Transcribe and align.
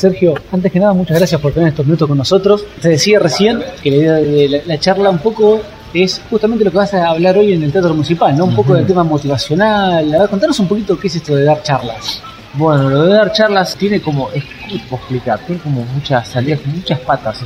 Sergio, 0.00 0.34
antes 0.50 0.72
que 0.72 0.80
nada, 0.80 0.94
muchas 0.94 1.18
gracias 1.18 1.40
por 1.40 1.52
tener 1.52 1.68
estos 1.68 1.84
minutos 1.84 2.08
con 2.08 2.16
nosotros. 2.16 2.64
Te 2.80 2.88
decía 2.88 3.18
recién 3.18 3.62
que 3.82 3.90
la 3.90 3.96
idea 3.96 4.12
de 4.14 4.48
la, 4.48 4.58
la 4.66 4.80
charla 4.80 5.10
un 5.10 5.18
poco 5.18 5.60
es 5.92 6.22
justamente 6.30 6.64
lo 6.64 6.70
que 6.70 6.76
vas 6.78 6.94
a 6.94 7.10
hablar 7.10 7.36
hoy 7.36 7.52
en 7.52 7.62
el 7.62 7.72
Teatro 7.72 7.92
Municipal, 7.92 8.36
¿no? 8.36 8.46
Un 8.46 8.54
poco 8.54 8.74
del 8.74 8.86
tema 8.86 9.04
motivacional. 9.04 10.14
A 10.14 10.18
ver, 10.20 10.28
contanos 10.28 10.58
un 10.60 10.68
poquito 10.68 10.98
qué 10.98 11.08
es 11.08 11.16
esto 11.16 11.34
de 11.36 11.44
dar 11.44 11.62
charlas. 11.62 12.22
Bueno, 12.54 12.88
lo 12.88 13.06
de 13.06 13.12
dar 13.12 13.32
charlas 13.32 13.76
tiene 13.76 14.00
como, 14.00 14.30
es 14.32 14.42
¿cómo 14.44 14.82
puedo 14.88 15.02
explicar, 15.02 15.38
tiene 15.46 15.60
como 15.62 15.82
muchas 15.82 16.26
salidas, 16.28 16.60
muchas 16.66 16.98
patas. 17.00 17.40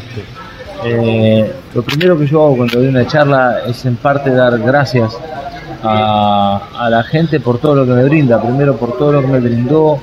Eh, 0.84 1.52
lo 1.75 1.82
primero 1.82 2.18
que 2.18 2.27
yo 2.27 2.45
hago 2.45 2.57
cuando 2.59 2.79
doy 2.79 2.89
una 2.89 3.07
charla 3.07 3.62
es 3.66 3.84
en 3.84 3.96
parte 3.96 4.30
dar 4.30 4.59
gracias 4.59 5.16
a, 5.82 6.68
a 6.79 6.91
la 6.91 7.02
gente 7.02 7.41
por 7.41 7.59
todo 7.59 7.75
lo 7.75 7.84
que 7.86 7.93
me 7.93 8.05
brinda. 8.05 8.41
Primero 8.41 8.77
por 8.77 8.96
todo 8.96 9.12
lo 9.12 9.21
que 9.23 9.27
me 9.27 9.41
brindó 9.41 9.98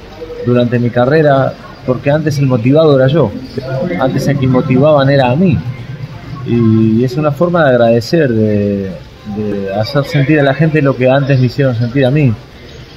durante 0.46 0.80
mi 0.80 0.90
carrera, 0.90 1.54
porque 1.86 2.12
antes 2.12 2.38
el 2.40 2.48
motivado 2.48 2.98
era 2.98 3.08
yo. 3.08 3.32
Antes 4.00 4.28
el 4.28 4.40
que 4.40 4.48
motivaban 4.48 5.10
era 5.10 5.32
a 5.32 5.36
mí. 5.36 5.58
Y 6.46 7.04
es 7.04 7.16
una 7.18 7.32
forma 7.32 7.66
de 7.66 7.70
agradecer, 7.70 8.30
de, 8.30 8.92
hacer 9.80 10.04
sentir 10.06 10.40
a 10.40 10.44
la 10.44 10.54
gente 10.54 10.82
lo 10.82 10.96
que 10.96 11.10
antes 11.10 11.40
me 11.40 11.46
hicieron 11.46 11.76
sentir 11.76 12.06
a 12.06 12.12
mí, 12.12 12.34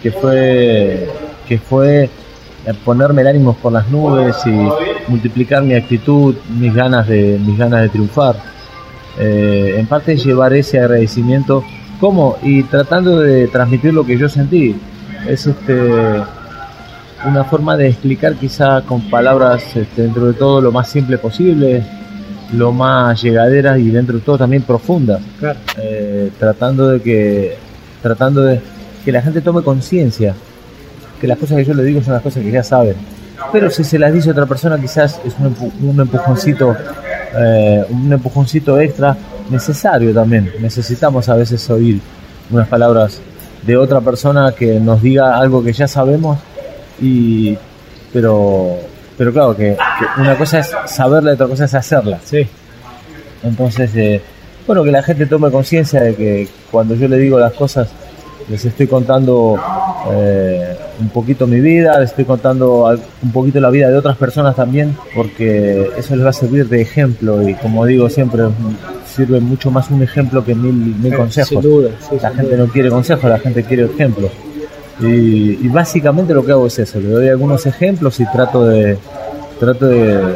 que 0.02 0.10
fue, 0.10 1.08
que 1.46 1.58
fue 1.58 2.08
ponerme 2.84 3.22
el 3.22 3.28
ánimo 3.28 3.54
por 3.54 3.72
las 3.72 3.90
nubes 3.90 4.36
y 4.46 5.10
multiplicar 5.10 5.62
mi 5.62 5.74
actitud, 5.74 6.34
mis 6.58 6.74
ganas 6.74 7.06
de, 7.06 7.38
mis 7.44 7.58
ganas 7.58 7.82
de 7.82 7.88
triunfar. 7.90 8.36
Eh, 9.18 9.76
en 9.78 9.86
parte 9.86 10.16
llevar 10.16 10.54
ese 10.54 10.80
agradecimiento 10.80 11.62
como 12.00 12.36
y 12.42 12.64
tratando 12.64 13.20
de 13.20 13.46
transmitir 13.48 13.92
lo 13.92 14.04
que 14.04 14.18
yo 14.18 14.28
sentí. 14.28 14.74
Es 15.28 15.46
este 15.46 16.22
una 17.26 17.44
forma 17.44 17.76
de 17.76 17.88
explicar 17.88 18.34
quizá 18.34 18.82
con 18.82 19.08
palabras 19.10 19.76
este, 19.76 20.02
dentro 20.02 20.26
de 20.26 20.34
todo 20.34 20.60
lo 20.60 20.70
más 20.72 20.88
simple 20.88 21.18
posible, 21.18 21.82
lo 22.52 22.72
más 22.72 23.22
llegaderas 23.22 23.78
y 23.78 23.90
dentro 23.90 24.16
de 24.16 24.22
todo 24.22 24.38
también 24.38 24.62
profundas. 24.62 25.20
Claro. 25.38 25.58
Eh, 25.80 26.30
tratando 26.38 26.88
de 26.88 27.00
que 27.00 27.56
tratando 28.02 28.42
de 28.42 28.60
que 29.04 29.12
la 29.12 29.22
gente 29.22 29.40
tome 29.40 29.62
conciencia 29.62 30.34
que 31.20 31.26
las 31.26 31.38
cosas 31.38 31.56
que 31.56 31.64
yo 31.64 31.74
le 31.74 31.84
digo 31.84 32.02
son 32.02 32.12
las 32.12 32.22
cosas 32.22 32.42
que 32.42 32.50
ya 32.50 32.62
saben. 32.62 32.96
Pero 33.52 33.70
si 33.70 33.82
se 33.84 33.98
las 33.98 34.12
dice 34.12 34.30
otra 34.30 34.46
persona, 34.46 34.78
quizás 34.78 35.20
es 35.24 35.34
un, 35.38 35.54
empu- 35.54 35.72
un 35.82 36.00
empujoncito, 36.00 36.76
eh, 37.36 37.84
un 37.90 38.12
empujoncito 38.12 38.78
extra 38.78 39.16
necesario 39.50 40.12
también. 40.12 40.50
Necesitamos 40.60 41.28
a 41.28 41.34
veces 41.36 41.68
oír 41.70 42.00
unas 42.50 42.68
palabras 42.68 43.20
de 43.66 43.76
otra 43.76 44.00
persona 44.00 44.52
que 44.52 44.78
nos 44.78 45.00
diga 45.00 45.36
algo 45.38 45.64
que 45.64 45.72
ya 45.72 45.88
sabemos 45.88 46.38
y 47.00 47.56
pero 48.12 48.76
pero 49.16 49.32
claro 49.32 49.56
que, 49.56 49.76
que 49.76 50.20
una 50.20 50.36
cosa 50.36 50.58
es 50.60 50.72
saberla 50.86 51.32
y 51.32 51.34
otra 51.34 51.46
cosa 51.46 51.64
es 51.66 51.74
hacerla. 51.74 52.18
Sí. 52.24 52.46
Entonces, 53.42 53.90
eh, 53.94 54.20
bueno, 54.66 54.82
que 54.82 54.90
la 54.90 55.02
gente 55.02 55.26
tome 55.26 55.50
conciencia 55.50 56.00
de 56.00 56.14
que 56.14 56.48
cuando 56.70 56.94
yo 56.94 57.06
le 57.08 57.18
digo 57.18 57.38
las 57.38 57.52
cosas, 57.52 57.88
les 58.48 58.64
estoy 58.64 58.86
contando 58.86 59.56
eh, 60.10 60.76
un 61.00 61.08
poquito 61.10 61.46
mi 61.46 61.60
vida, 61.60 61.98
les 62.00 62.10
estoy 62.10 62.24
contando 62.24 62.90
un 63.22 63.32
poquito 63.32 63.60
la 63.60 63.70
vida 63.70 63.88
de 63.88 63.96
otras 63.96 64.16
personas 64.16 64.56
también, 64.56 64.96
porque 65.14 65.90
eso 65.96 66.16
les 66.16 66.24
va 66.24 66.30
a 66.30 66.34
servir 66.34 66.68
de 66.68 66.80
ejemplo 66.82 67.46
y 67.48 67.54
como 67.54 67.86
digo 67.86 68.08
siempre, 68.10 68.42
sirve 69.06 69.40
mucho 69.40 69.70
más 69.70 69.90
un 69.90 70.02
ejemplo 70.02 70.44
que 70.44 70.54
mil, 70.54 70.72
mil 70.72 71.14
consejos. 71.14 71.48
Sin 71.50 71.60
duda. 71.60 71.90
sí, 72.00 72.16
La 72.20 72.30
sin 72.30 72.38
gente 72.38 72.56
duda. 72.56 72.66
no 72.66 72.72
quiere 72.72 72.88
consejos, 72.90 73.30
la 73.30 73.38
gente 73.38 73.62
quiere 73.62 73.84
ejemplos. 73.84 74.30
Y, 75.00 75.66
y 75.66 75.68
básicamente 75.68 76.34
lo 76.34 76.44
que 76.44 76.52
hago 76.52 76.66
es 76.66 76.78
eso, 76.78 77.00
le 77.00 77.08
doy 77.08 77.28
algunos 77.28 77.66
ejemplos 77.66 78.20
y 78.20 78.26
trato 78.30 78.64
de 78.66 78.96
trato 79.58 79.86
de, 79.86 80.34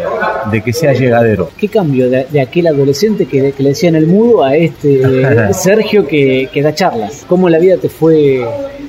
de 0.50 0.62
que 0.62 0.72
sea 0.72 0.92
llegadero. 0.92 1.50
¿Qué 1.56 1.68
cambio 1.68 2.08
de, 2.08 2.26
de 2.30 2.40
aquel 2.40 2.66
adolescente 2.66 3.26
que, 3.26 3.52
que 3.52 3.62
le 3.62 3.70
decían 3.70 3.94
el 3.94 4.06
mudo 4.06 4.44
a 4.44 4.56
este 4.56 5.52
Sergio 5.54 6.06
que, 6.06 6.48
que 6.52 6.62
da 6.62 6.74
charlas? 6.74 7.24
¿Cómo 7.28 7.48
la 7.48 7.58
vida 7.58 7.76
te 7.76 7.88
fue, 7.88 8.44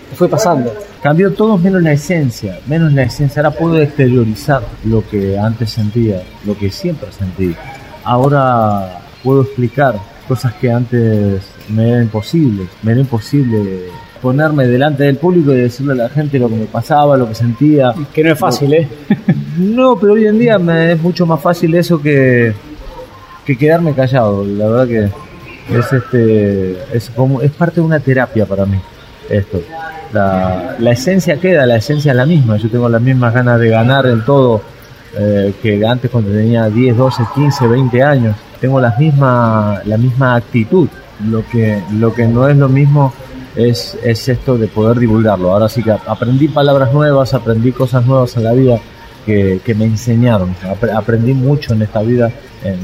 te 0.09 0.15
fue 0.15 0.27
pasando? 0.27 0.73
Cambió 1.01 1.31
todo 1.33 1.57
menos 1.57 1.81
la 1.81 1.93
esencia, 1.93 2.59
menos 2.67 2.93
la 2.93 3.03
esencia. 3.03 3.41
Ahora 3.41 3.57
puedo 3.57 3.81
exteriorizar 3.81 4.61
lo 4.85 5.07
que 5.07 5.37
antes 5.37 5.71
sentía, 5.71 6.21
lo 6.45 6.57
que 6.57 6.69
siempre 6.71 7.09
sentí. 7.11 7.55
Ahora 8.03 9.01
puedo 9.23 9.43
explicar 9.43 9.95
cosas 10.27 10.53
que 10.55 10.71
antes 10.71 11.41
me 11.69 11.89
era 11.89 12.01
imposible. 12.01 12.67
Me 12.83 12.91
era 12.91 13.01
imposible 13.01 13.87
ponerme 14.21 14.67
delante 14.67 15.03
del 15.03 15.17
público 15.17 15.53
y 15.53 15.57
decirle 15.57 15.93
a 15.93 15.95
la 15.95 16.09
gente 16.09 16.39
lo 16.39 16.49
que 16.49 16.55
me 16.55 16.65
pasaba, 16.65 17.17
lo 17.17 17.27
que 17.27 17.35
sentía. 17.35 17.93
Que 18.13 18.23
no 18.23 18.33
es 18.33 18.39
fácil, 18.39 18.73
¿eh? 18.73 18.87
No, 19.57 19.97
pero 19.99 20.13
hoy 20.13 20.25
en 20.25 20.39
día 20.39 20.57
me 20.57 20.93
es 20.93 21.01
mucho 21.01 21.25
más 21.25 21.41
fácil 21.41 21.75
eso 21.75 22.01
que, 22.01 22.53
que 23.45 23.57
quedarme 23.57 23.93
callado. 23.93 24.45
La 24.45 24.67
verdad 24.67 24.87
que 24.87 25.75
es 25.77 25.93
este 25.93 26.77
es 26.95 27.09
como 27.09 27.41
es 27.41 27.51
parte 27.51 27.75
de 27.75 27.81
una 27.81 27.99
terapia 27.99 28.45
para 28.45 28.65
mí 28.65 28.79
esto. 29.29 29.61
La, 30.13 30.75
la 30.79 30.91
esencia 30.91 31.39
queda, 31.39 31.65
la 31.65 31.77
esencia 31.77 32.11
es 32.11 32.15
la 32.15 32.25
misma. 32.25 32.57
Yo 32.57 32.69
tengo 32.69 32.89
las 32.89 33.01
mismas 33.01 33.33
ganas 33.33 33.59
de 33.59 33.69
ganar 33.69 34.05
en 34.07 34.23
todo 34.25 34.61
eh, 35.17 35.53
que 35.61 35.85
antes 35.85 36.09
cuando 36.09 36.31
tenía 36.31 36.69
10, 36.69 36.97
12, 36.97 37.23
15, 37.35 37.67
20 37.67 38.03
años. 38.03 38.35
Tengo 38.59 38.79
las 38.79 38.97
misma, 38.99 39.81
la 39.85 39.97
misma 39.97 40.35
actitud. 40.35 40.87
Lo 41.29 41.45
que, 41.47 41.81
lo 41.93 42.13
que 42.13 42.27
no 42.27 42.47
es 42.47 42.57
lo 42.57 42.69
mismo 42.69 43.13
es, 43.55 43.97
es 44.03 44.27
esto 44.29 44.57
de 44.57 44.67
poder 44.67 44.99
divulgarlo. 44.99 45.51
Ahora 45.51 45.69
sí 45.69 45.83
que 45.83 45.91
aprendí 45.91 46.47
palabras 46.47 46.93
nuevas, 46.93 47.33
aprendí 47.33 47.71
cosas 47.71 48.05
nuevas 48.05 48.35
en 48.37 48.43
la 48.43 48.53
vida 48.53 48.79
que, 49.25 49.59
que 49.63 49.75
me 49.75 49.85
enseñaron. 49.85 50.55
Apre- 50.63 50.95
aprendí 50.95 51.33
mucho 51.33 51.73
en 51.73 51.81
esta 51.81 52.01
vida, 52.01 52.31
en, 52.63 52.79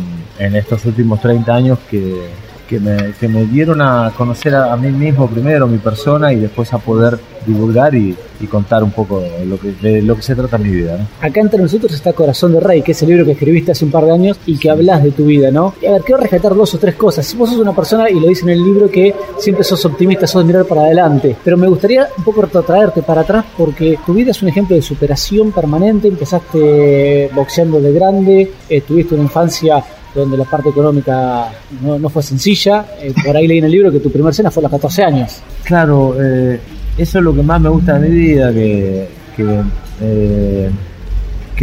en 0.46 0.56
estos 0.56 0.86
últimos 0.86 1.22
30 1.22 1.54
años, 1.54 1.80
que, 1.90 2.28
que, 2.68 2.80
me, 2.80 3.14
que 3.20 3.28
me 3.28 3.46
dieron 3.46 3.82
a 3.82 4.12
conocer 4.18 4.56
a, 4.56 4.74
a 4.74 4.78
mí 4.78 4.92
mismo 4.92 5.28
primero, 5.28 5.68
mi 5.68 5.78
persona, 5.78 6.34
y 6.34 6.38
después 6.38 6.74
a 6.74 6.78
poder 6.78 7.18
divulgar 7.46 7.94
y, 7.94 8.16
y 8.40 8.48
contar 8.48 8.84
un 8.84 8.92
poco 8.92 9.24
lo 9.46 9.60
que, 9.60 9.72
de 9.74 10.02
lo 10.02 10.16
que 10.16 10.22
se 10.22 10.36
trata 10.36 10.58
mi 10.58 10.70
vida. 10.70 10.98
¿no? 10.98 11.08
Acá 11.22 11.42
entre 11.42 11.62
nosotros 11.62 11.94
está 11.94 12.14
Corazón 12.14 12.54
de 12.54 12.60
Rey, 12.60 12.82
que 12.82 12.92
es 12.92 13.02
el 13.02 13.10
libro 13.10 13.26
que 13.26 13.32
escribiste 13.32 13.72
hace 13.72 13.86
un 13.86 13.92
par 13.92 14.06
de 14.06 14.12
años 14.12 14.40
y 14.46 14.58
que 14.58 14.70
hablas 14.70 15.04
de 15.04 15.12
tu 15.12 15.26
vida, 15.26 15.52
¿no? 15.52 15.74
Y 15.82 15.86
a 15.86 15.94
ver, 15.94 16.02
quiero 16.02 16.22
rescatar 16.22 16.56
dos 16.56 16.74
o 16.74 16.78
tres 16.78 16.96
cosas. 16.96 17.36
Vos 17.36 17.50
sos 17.50 17.60
una 17.60 17.74
persona, 17.74 18.10
y 18.10 18.20
lo 18.20 18.28
dice 18.28 18.44
en 18.44 18.50
el 18.50 18.64
libro, 18.64 18.90
que 18.90 19.14
siempre 19.38 19.64
sos 19.64 19.84
optimista, 19.86 20.28
sos 20.28 20.44
de 20.44 20.48
mirar 20.48 20.66
para 20.66 20.82
adelante. 20.82 21.36
Pero 21.44 21.58
me 21.58 21.68
gustaría 21.68 22.08
un 22.18 22.24
poco 22.24 22.42
retrotraerte 22.42 23.02
para 23.02 23.22
atrás 23.22 23.46
porque 23.58 24.00
tu 24.06 24.14
vida 24.14 24.32
es 24.32 24.42
un 24.42 24.50
ejemplo 24.50 24.76
de 24.76 24.82
superación 24.82 25.52
permanente. 25.52 26.08
Empezaste 26.08 27.30
boxeando 27.34 27.80
de 27.80 27.94
grande, 27.94 28.52
eh, 28.70 28.82
tuviste 28.82 29.16
una 29.16 29.24
infancia 29.24 29.84
donde 30.16 30.38
la 30.38 30.46
parte 30.46 30.70
económica 30.70 31.50
no, 31.82 32.00
no 32.00 32.10
fue 32.10 32.24
sencilla. 32.24 32.86
Eh, 33.02 33.14
por 33.26 33.36
ahí 33.36 33.48
leí 33.48 33.60
en 33.60 33.66
el 33.66 33.72
libro 33.72 33.92
que 33.92 34.00
tu 34.00 34.12
primer 34.12 34.34
cena 34.34 34.50
fue 34.50 34.62
a 34.62 34.64
los 34.64 34.72
14 34.72 35.04
años. 35.04 35.42
Claro, 35.64 36.16
eh, 36.20 36.60
eso 36.98 37.18
es 37.20 37.24
lo 37.24 37.36
que 37.36 37.44
más 37.44 37.60
me 37.60 37.70
gusta 37.70 38.00
de 38.00 38.10
mi 38.10 38.16
vida, 38.16 38.54
que, 38.54 39.08
que, 39.36 39.62
eh, 40.02 40.70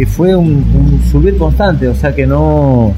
fue 0.07 0.35
un, 0.35 1.01
subir 1.11 1.37
constante, 1.37 1.87
o 1.87 1.95
sea 1.95 2.13
que 2.13 2.25
no 2.25 2.93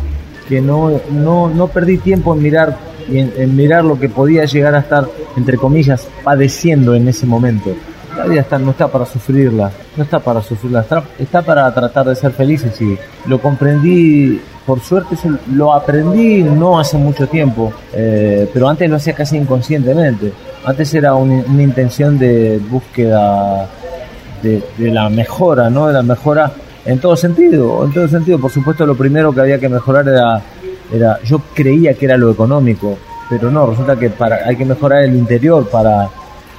que 0.47 0.61
no, 0.61 1.01
no, 1.11 1.49
no 1.49 1.67
perdí 1.67 1.97
tiempo 1.97 2.35
en 2.35 2.43
mirar 2.43 2.77
en, 3.09 3.33
en 3.35 3.55
mirar 3.55 3.83
lo 3.83 3.99
que 3.99 4.09
podía 4.09 4.45
llegar 4.45 4.75
a 4.75 4.79
estar, 4.79 5.07
entre 5.35 5.57
comillas, 5.57 6.07
padeciendo 6.23 6.93
en 6.93 7.07
ese 7.07 7.25
momento. 7.25 7.75
La 8.17 8.25
vida 8.25 8.41
está, 8.41 8.57
no 8.57 8.72
está 8.72 8.87
para 8.87 9.05
sufrirla, 9.05 9.72
no 9.97 10.03
está 10.03 10.19
para 10.19 10.41
sufrirla, 10.41 10.81
está, 10.81 11.03
está 11.19 11.41
para 11.41 11.73
tratar 11.73 12.07
de 12.07 12.16
ser 12.16 12.31
felices 12.31 12.79
y 12.81 12.97
lo 13.27 13.41
comprendí, 13.41 14.39
por 14.65 14.79
suerte 14.79 15.15
lo 15.53 15.73
aprendí 15.73 16.41
no 16.43 16.79
hace 16.79 16.97
mucho 16.97 17.27
tiempo, 17.27 17.71
eh, 17.93 18.49
pero 18.53 18.67
antes 18.67 18.89
lo 18.89 18.95
hacía 18.95 19.13
casi 19.13 19.37
inconscientemente. 19.37 20.31
Antes 20.65 20.93
era 20.93 21.13
un- 21.13 21.43
una 21.47 21.61
intención 21.63 22.17
de 22.17 22.59
búsqueda 22.69 23.67
de, 24.41 24.63
de 24.77 24.91
la 24.91 25.09
mejora, 25.09 25.69
¿no? 25.69 25.87
De 25.87 25.93
la 25.93 26.01
mejora 26.03 26.51
en 26.85 26.99
todo 26.99 27.16
sentido, 27.16 27.85
en 27.85 27.93
todo 27.93 28.07
sentido. 28.07 28.40
Por 28.40 28.51
supuesto, 28.51 28.85
lo 28.85 28.95
primero 28.95 29.31
que 29.34 29.41
había 29.41 29.59
que 29.59 29.69
mejorar 29.69 30.07
era, 30.07 30.41
era 30.91 31.19
yo 31.23 31.40
creía 31.53 31.93
que 31.93 32.05
era 32.05 32.17
lo 32.17 32.31
económico, 32.31 32.97
pero 33.29 33.51
no, 33.51 33.67
resulta 33.67 33.95
que 33.95 34.09
para, 34.09 34.37
hay 34.47 34.55
que 34.55 34.66
mejorar 34.66 35.03
el 35.03 35.16
interior 35.16 35.67
para, 35.69 36.09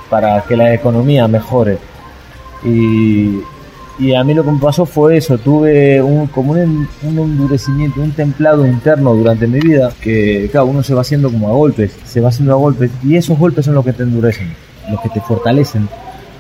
para 0.08 0.42
que 0.42 0.56
la 0.56 0.72
economía 0.72 1.26
mejore. 1.28 1.78
Y, 2.64 3.40
y 3.98 4.14
a 4.14 4.22
mí 4.24 4.34
lo 4.34 4.44
que 4.44 4.50
me 4.50 4.58
pasó 4.58 4.84
fue 4.84 5.16
eso, 5.16 5.38
tuve 5.38 6.02
un, 6.02 6.26
como 6.26 6.52
un, 6.52 6.88
un 7.02 7.18
endurecimiento, 7.18 8.00
un 8.00 8.12
templado 8.12 8.66
interno 8.66 9.14
durante 9.14 9.46
mi 9.46 9.58
vida, 9.60 9.92
que 10.00 10.48
cada 10.52 10.64
uno 10.64 10.82
se 10.82 10.94
va 10.94 11.00
haciendo 11.00 11.30
como 11.30 11.48
a 11.48 11.52
golpes, 11.52 11.96
se 12.04 12.20
va 12.20 12.28
haciendo 12.28 12.52
a 12.52 12.56
golpes, 12.56 12.90
y 13.02 13.16
esos 13.16 13.38
golpes 13.38 13.64
son 13.64 13.74
los 13.74 13.84
que 13.84 13.92
te 13.92 14.02
endurecen, 14.02 14.48
los 14.90 15.00
que 15.00 15.08
te 15.08 15.20
fortalecen, 15.20 15.88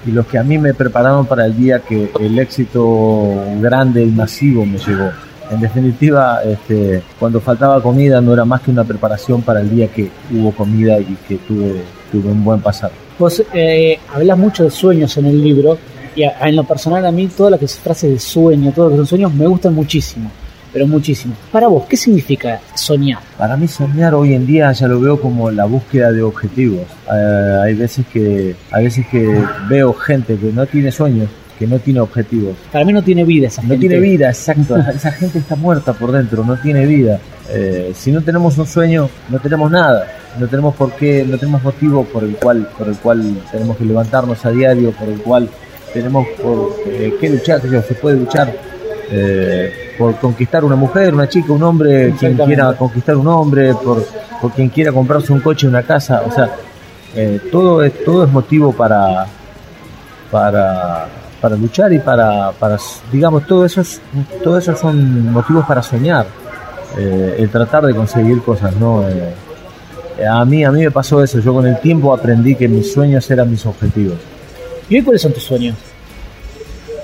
y 0.06 0.12
los 0.12 0.26
que 0.26 0.38
a 0.38 0.44
mí 0.44 0.58
me 0.58 0.74
prepararon 0.74 1.26
para 1.26 1.46
el 1.46 1.56
día 1.56 1.80
que 1.80 2.10
el 2.20 2.38
éxito 2.38 3.34
grande 3.60 4.04
y 4.04 4.10
masivo 4.10 4.64
me 4.64 4.78
llegó. 4.78 5.10
En 5.50 5.60
definitiva, 5.60 6.42
este, 6.42 7.02
cuando 7.18 7.40
faltaba 7.40 7.80
comida 7.80 8.20
no 8.20 8.32
era 8.32 8.44
más 8.44 8.60
que 8.60 8.70
una 8.70 8.84
preparación 8.84 9.42
para 9.42 9.60
el 9.60 9.70
día 9.70 9.88
que 9.88 10.10
hubo 10.32 10.52
comida 10.52 10.98
y 10.98 11.16
que 11.28 11.36
tuve, 11.36 11.82
tuve 12.10 12.30
un 12.30 12.44
buen 12.44 12.60
pasar. 12.60 12.90
Vos 13.18 13.42
eh, 13.54 13.98
hablas 14.12 14.36
mucho 14.36 14.64
de 14.64 14.70
sueños 14.70 15.16
en 15.16 15.26
el 15.26 15.42
libro 15.42 15.78
Y 16.16 16.24
a- 16.24 16.34
en 16.48 16.56
lo 16.56 16.64
personal 16.64 17.04
a 17.06 17.12
mí 17.12 17.28
todas 17.28 17.60
las 17.60 17.78
frases 17.78 18.10
de 18.10 18.18
sueño, 18.18 18.72
todo 18.74 18.86
lo 18.86 18.90
que 18.92 18.96
son 18.98 19.06
sueños 19.06 19.32
me 19.34 19.46
gustan 19.46 19.74
muchísimo, 19.74 20.30
pero 20.72 20.86
muchísimo. 20.86 21.34
Para 21.52 21.68
vos, 21.68 21.84
¿qué 21.88 21.96
significa 21.96 22.58
soñar? 22.74 23.18
Para 23.38 23.56
mí 23.56 23.68
soñar 23.68 24.14
hoy 24.14 24.34
en 24.34 24.46
día 24.46 24.72
ya 24.72 24.88
lo 24.88 24.98
veo 25.00 25.20
como 25.20 25.50
la 25.50 25.66
búsqueda 25.66 26.10
de 26.12 26.22
objetivos. 26.22 26.82
Eh, 27.14 27.58
hay 27.64 27.74
veces 27.74 28.04
que 28.12 28.56
hay 28.72 28.84
veces 28.84 29.06
que 29.08 29.42
veo 29.68 29.92
gente 29.92 30.36
que 30.36 30.50
no 30.52 30.64
tiene 30.66 30.90
sueños, 30.90 31.28
que 31.58 31.66
no 31.66 31.78
tiene 31.78 32.00
objetivos. 32.00 32.54
Para 32.72 32.84
mí 32.84 32.92
no 32.92 33.02
tiene 33.02 33.24
vida 33.24 33.48
esa 33.48 33.62
No 33.62 33.68
gente. 33.68 33.86
tiene 33.88 34.00
vida, 34.00 34.28
exacto. 34.28 34.76
Esa 34.94 35.12
gente 35.12 35.38
está 35.38 35.54
muerta 35.56 35.92
por 35.92 36.12
dentro, 36.12 36.44
no 36.44 36.56
tiene 36.56 36.84
vida. 36.86 37.18
Eh, 37.50 37.92
si 37.94 38.10
no 38.10 38.22
tenemos 38.22 38.56
un 38.58 38.66
sueño, 38.66 39.08
no 39.28 39.38
tenemos 39.38 39.70
nada. 39.70 40.06
No 40.38 40.46
tenemos 40.48 40.74
por 40.74 40.92
qué, 40.92 41.24
no 41.26 41.38
tenemos 41.38 41.62
motivo 41.62 42.04
por 42.04 42.22
el 42.24 42.36
cual, 42.36 42.68
por 42.76 42.88
el 42.88 42.96
cual 42.96 43.22
tenemos 43.50 43.76
que 43.78 43.84
levantarnos 43.86 44.44
a 44.44 44.50
diario, 44.50 44.90
por 44.92 45.08
el 45.08 45.18
cual 45.22 45.48
tenemos 45.92 46.26
por 46.42 46.76
eh, 46.86 47.14
qué 47.20 47.30
luchar. 47.30 47.60
se 47.62 47.94
puede 47.94 48.16
luchar 48.16 48.52
eh, 49.10 49.94
por 49.98 50.16
conquistar 50.16 50.64
una 50.64 50.76
mujer, 50.76 51.14
una 51.14 51.28
chica, 51.28 51.52
un 51.52 51.62
hombre, 51.62 52.14
quien 52.18 52.36
quiera 52.46 52.72
conquistar 52.74 53.16
un 53.16 53.28
hombre, 53.28 53.72
por, 53.74 54.04
por 54.40 54.52
quien 54.52 54.68
quiera 54.68 54.92
comprarse 54.92 55.32
un 55.32 55.40
coche, 55.40 55.66
una 55.66 55.82
casa. 55.82 56.22
O 56.26 56.32
sea, 56.32 56.50
eh, 57.14 57.40
todo 57.50 57.82
es 57.82 58.04
todo 58.04 58.24
es 58.24 58.30
motivo 58.30 58.72
para 58.72 59.26
para, 60.30 61.06
para 61.40 61.56
luchar 61.56 61.92
y 61.92 61.98
para, 61.98 62.50
para 62.52 62.76
digamos, 63.12 63.46
todo 63.46 63.64
eso, 63.64 63.80
es- 63.80 64.00
todo 64.42 64.58
eso 64.58 64.74
son 64.76 65.32
motivos 65.32 65.64
para 65.66 65.82
soñar, 65.82 66.26
eh, 66.98 67.36
el 67.38 67.48
tratar 67.48 67.86
de 67.86 67.94
conseguir 67.94 68.42
cosas, 68.42 68.74
¿no? 68.76 69.04
A 70.28 70.44
mí, 70.46 70.64
a 70.64 70.72
mí 70.72 70.80
me 70.82 70.90
pasó 70.90 71.22
eso, 71.22 71.38
yo 71.40 71.52
con 71.54 71.66
el 71.66 71.78
tiempo 71.78 72.12
aprendí 72.12 72.54
que 72.54 72.68
mis 72.68 72.92
sueños 72.92 73.30
eran 73.30 73.50
mis 73.50 73.64
objetivos. 73.66 74.16
¿Y 74.88 74.96
hoy 74.96 75.02
cuáles 75.02 75.22
son 75.22 75.32
tus 75.32 75.42
sueños? 75.42 75.76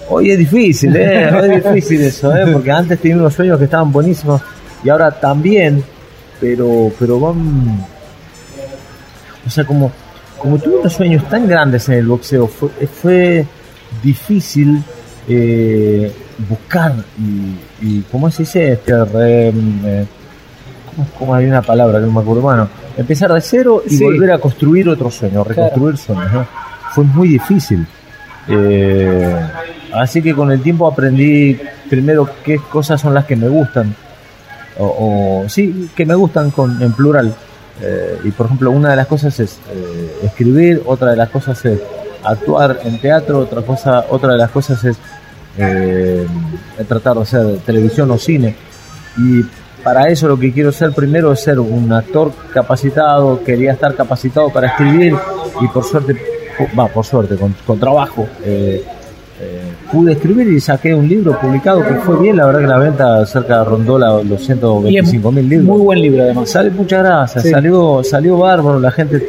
Hoy 0.09 0.31
es 0.31 0.39
difícil, 0.39 0.95
¿eh? 0.97 1.31
Hoy 1.43 1.51
es 1.57 1.65
difícil 1.65 2.03
eso, 2.03 2.35
¿eh? 2.37 2.47
Porque 2.53 2.71
antes 2.71 2.99
tenía 3.01 3.17
unos 3.17 3.35
sueños 3.35 3.59
que 3.59 3.65
estaban 3.65 3.91
buenísimos 3.93 4.41
y 4.85 4.89
ahora 4.89 5.11
también, 5.11 5.83
pero, 6.41 6.91
pero 6.99 7.19
van... 7.21 7.85
O 9.47 9.51
sea, 9.51 9.65
como, 9.65 9.91
como 10.39 10.59
tuve 10.59 10.77
unos 10.79 10.93
sueños 10.93 11.29
tan 11.29 11.49
grandes 11.49 11.89
en 11.89 11.95
el 11.97 12.07
boxeo, 12.07 12.47
fue, 12.47 12.69
fue 12.87 13.47
difícil 14.03 14.83
eh, 15.29 16.13
buscar 16.49 16.95
y, 17.19 17.87
y, 17.87 18.01
¿cómo 18.11 18.31
se 18.31 18.43
dice? 18.43 18.73
Este, 18.73 19.05
re- 19.05 19.49
eh, 19.49 20.07
¿cómo, 20.95 21.09
cómo 21.19 21.35
hay 21.35 21.47
una 21.47 21.63
palabra 21.63 21.99
que 22.01 22.07
no 22.07 22.13
me 22.13 22.21
acuerdo? 22.21 22.43
Bueno, 22.43 22.69
empezar 22.97 23.33
de 23.33 23.41
cero 23.41 23.83
y 23.87 23.97
Sí. 23.97 24.05
volver 24.05 24.33
a 24.33 24.39
construir 24.39 24.89
otro 24.89 25.11
sueño, 25.11 25.43
reconstruir 25.43 25.97
sueños, 25.97 26.33
¿no? 26.33 26.47
Fue 26.95 27.05
muy 27.05 27.29
difícil. 27.29 27.87
Eh, 28.49 29.41
así 29.93 30.21
que 30.21 30.35
con 30.35 30.51
el 30.51 30.61
tiempo 30.61 30.87
aprendí 30.87 31.59
primero 31.89 32.29
qué 32.45 32.59
cosas 32.59 33.01
son 33.01 33.15
las 33.15 33.25
que 33.25 33.37
me 33.37 33.49
gustan. 33.49 33.95
O, 34.79 35.45
sí, 35.49 35.91
que 35.95 36.07
me 36.07 36.15
gustan 36.15 36.51
con, 36.51 36.83
en 36.83 36.93
plural. 36.93 37.35
Eh, 37.81 38.19
y 38.25 38.31
por 38.31 38.47
ejemplo, 38.47 38.71
una 38.71 38.91
de 38.91 38.97
las 38.97 39.07
cosas 39.07 39.39
es 39.41 39.59
eh, 39.71 40.21
escribir, 40.25 40.83
otra 40.87 41.11
de 41.11 41.17
las 41.17 41.31
cosas 41.31 41.65
es 41.65 41.81
actuar 42.25 42.81
en 42.85 43.01
teatro, 43.01 43.39
otra 43.41 43.63
cosa, 43.63 44.07
otra 44.09 44.33
de 44.33 44.39
las 44.39 44.51
cosas 44.51 44.83
es 44.85 44.97
tratar 46.89 47.17
de 47.17 47.23
hacer 47.23 47.59
televisión 47.59 48.11
o 48.11 48.19
cine. 48.19 48.55
Y 49.19 49.43
para 49.83 50.09
eso 50.09 50.29
lo 50.29 50.39
que 50.39 50.53
quiero 50.53 50.73
ser 50.73 50.93
primero 50.93 51.33
es 51.33 51.41
ser 51.41 51.59
un 51.59 51.93
actor 51.93 52.33
capacitado, 52.53 53.43
quería 53.43 53.73
estar 53.73 53.95
capacitado 53.95 54.51
para 54.51 54.69
escribir 54.69 55.15
y 55.61 55.69
por 55.69 55.85
suerte, 55.85 56.17
va, 56.79 56.89
por 56.89 57.05
suerte, 57.05 57.37
con, 57.37 57.55
con 57.67 57.79
trabajo, 57.79 58.27
eh, 58.45 58.83
eh, 59.41 59.61
pude 59.91 60.13
escribir 60.13 60.47
y 60.49 60.61
saqué 60.61 60.95
un 60.95 61.09
libro 61.09 61.39
publicado 61.41 61.83
que 61.85 61.95
fue 61.97 62.17
bien, 62.21 62.37
la 62.37 62.47
verdad 62.47 62.61
que 62.61 62.67
la 62.67 62.79
venta 62.79 63.27
cerca 63.27 63.65
rondó 63.65 63.99
la- 63.99 64.23
los 64.23 64.45
125 64.45 65.33
mil 65.33 65.49
libros. 65.49 65.67
Muy 65.69 65.81
buen 65.85 66.01
libro 66.01 66.23
además. 66.23 66.51
Sale, 66.51 66.71
muchas 66.71 67.03
gracias, 67.03 67.43
Sí. 67.45 67.51
salió, 67.51 68.03
salió 68.05 68.39
bárbaro, 68.39 68.79
la 68.79 68.91
gente, 68.93 69.27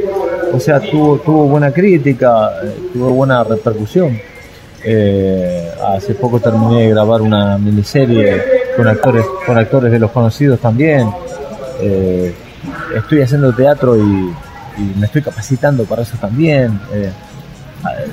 o 0.54 0.60
sea, 0.60 0.80
tuvo, 0.80 1.18
tuvo 1.18 1.46
buena 1.48 1.72
crítica, 1.72 2.52
eh, 2.64 2.72
tuvo 2.94 3.10
buena 3.12 3.44
repercusión. 3.44 4.18
Eh, 4.86 5.70
hace 5.96 6.14
poco 6.14 6.40
terminé 6.40 6.82
de 6.84 6.90
grabar 6.90 7.22
una 7.22 7.58
miniserie 7.58 8.42
con 8.76 8.88
actores, 8.88 9.26
con 9.46 9.58
actores 9.58 9.92
de 9.92 10.00
los 10.00 10.12
conocidos 10.12 10.60
también. 10.60 11.08
Eh, 11.82 12.34
estoy 12.96 13.22
haciendo 13.22 13.54
teatro 13.54 13.96
y, 13.98 14.30
y 14.78 15.00
me 15.00 15.06
estoy 15.06 15.22
capacitando 15.22 15.84
para 15.86 16.02
eso 16.04 16.18
también. 16.20 16.80
Eh, 16.94 17.12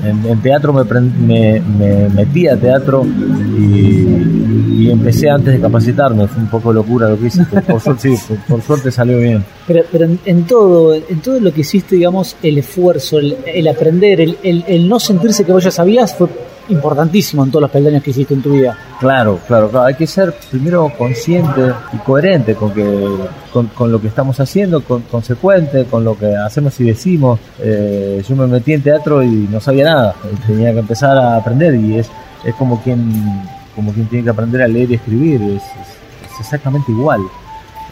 en, 0.05 0.41
teatro 0.43 0.73
me, 0.73 0.83
me, 0.85 1.61
me 1.61 2.09
metí 2.09 2.49
a 2.49 2.57
teatro 2.57 3.05
y, 3.07 4.91
empecé 4.91 5.31
antes 5.31 5.55
de 5.55 5.61
capacitarme. 5.61 6.27
Fue 6.27 6.43
un 6.43 6.49
poco 6.49 6.73
locura 6.73 7.09
lo 7.09 7.19
que 7.19 7.27
hice, 7.27 7.45
por 7.45 7.81
suerte, 7.81 8.17
sí, 8.17 8.25
por, 8.27 8.39
por 8.39 8.62
suerte 8.62 8.91
salió 8.91 9.19
bien. 9.19 9.45
Pero, 9.67 9.85
pero 9.93 10.05
en, 10.07 10.19
en 10.25 10.45
todo, 10.45 10.95
en 10.95 11.21
todo 11.21 11.39
lo 11.39 11.53
que 11.53 11.61
hiciste, 11.61 11.95
digamos, 11.97 12.37
el 12.43 12.59
esfuerzo, 12.59 13.19
el, 13.19 13.37
el 13.47 13.69
aprender, 13.69 14.21
el, 14.21 14.37
el- 14.43 14.65
el 14.67 14.89
no 14.89 14.99
sentirse 14.99 15.45
que 15.45 15.53
vos 15.53 15.62
ya 15.62 15.71
sabías 15.71 16.15
fue 16.17 16.29
importantísimo 16.71 17.45
en 17.45 17.51
todos 17.51 17.63
los 17.63 17.71
peldaños 17.71 18.03
que 18.03 18.11
hiciste 18.11 18.35
en 18.35 18.43
tu 18.43 18.53
vida. 18.53 18.77
Claro, 18.99 19.39
claro, 19.47 19.69
claro. 19.71 19.87
Hay 19.87 19.95
que 19.95 20.07
ser 20.07 20.33
primero 20.51 20.91
consciente 20.97 21.73
y 21.93 21.97
coherente 21.99 22.55
con 22.55 22.73
que 22.73 23.07
con, 23.53 23.67
con 23.69 23.91
lo 23.91 24.01
que 24.01 24.09
estamos 24.09 24.39
haciendo, 24.41 24.83
con, 24.83 25.03
consecuente 25.03 25.85
con 25.87 26.05
lo 26.05 26.17
que 26.19 26.35
hacemos 26.37 26.79
y 26.81 26.85
decimos. 26.85 27.41
Eh, 27.61 28.23
yo 28.29 28.37
me 28.37 28.47
metí 28.47 28.73
en 28.73 28.83
teatro 28.83 29.23
y 29.23 29.49
no 29.51 29.61
sabía 29.61 29.85
nada. 29.85 30.15
Tenía 30.47 30.73
que 30.73 30.79
empezar 30.81 31.17
a 31.17 31.37
aprender 31.37 31.75
y 31.75 31.99
es, 31.99 32.09
es 32.45 32.55
como 32.55 32.83
quien 32.83 33.43
como 33.75 33.93
quien 33.93 34.07
tiene 34.07 34.25
que 34.25 34.31
aprender 34.31 34.63
a 34.63 34.69
leer 34.69 34.91
y 34.91 34.95
escribir. 34.95 35.41
Es, 35.43 35.63
es- 35.63 36.33
es 36.33 36.41
exactamente 36.41 36.91
igual. 36.93 37.21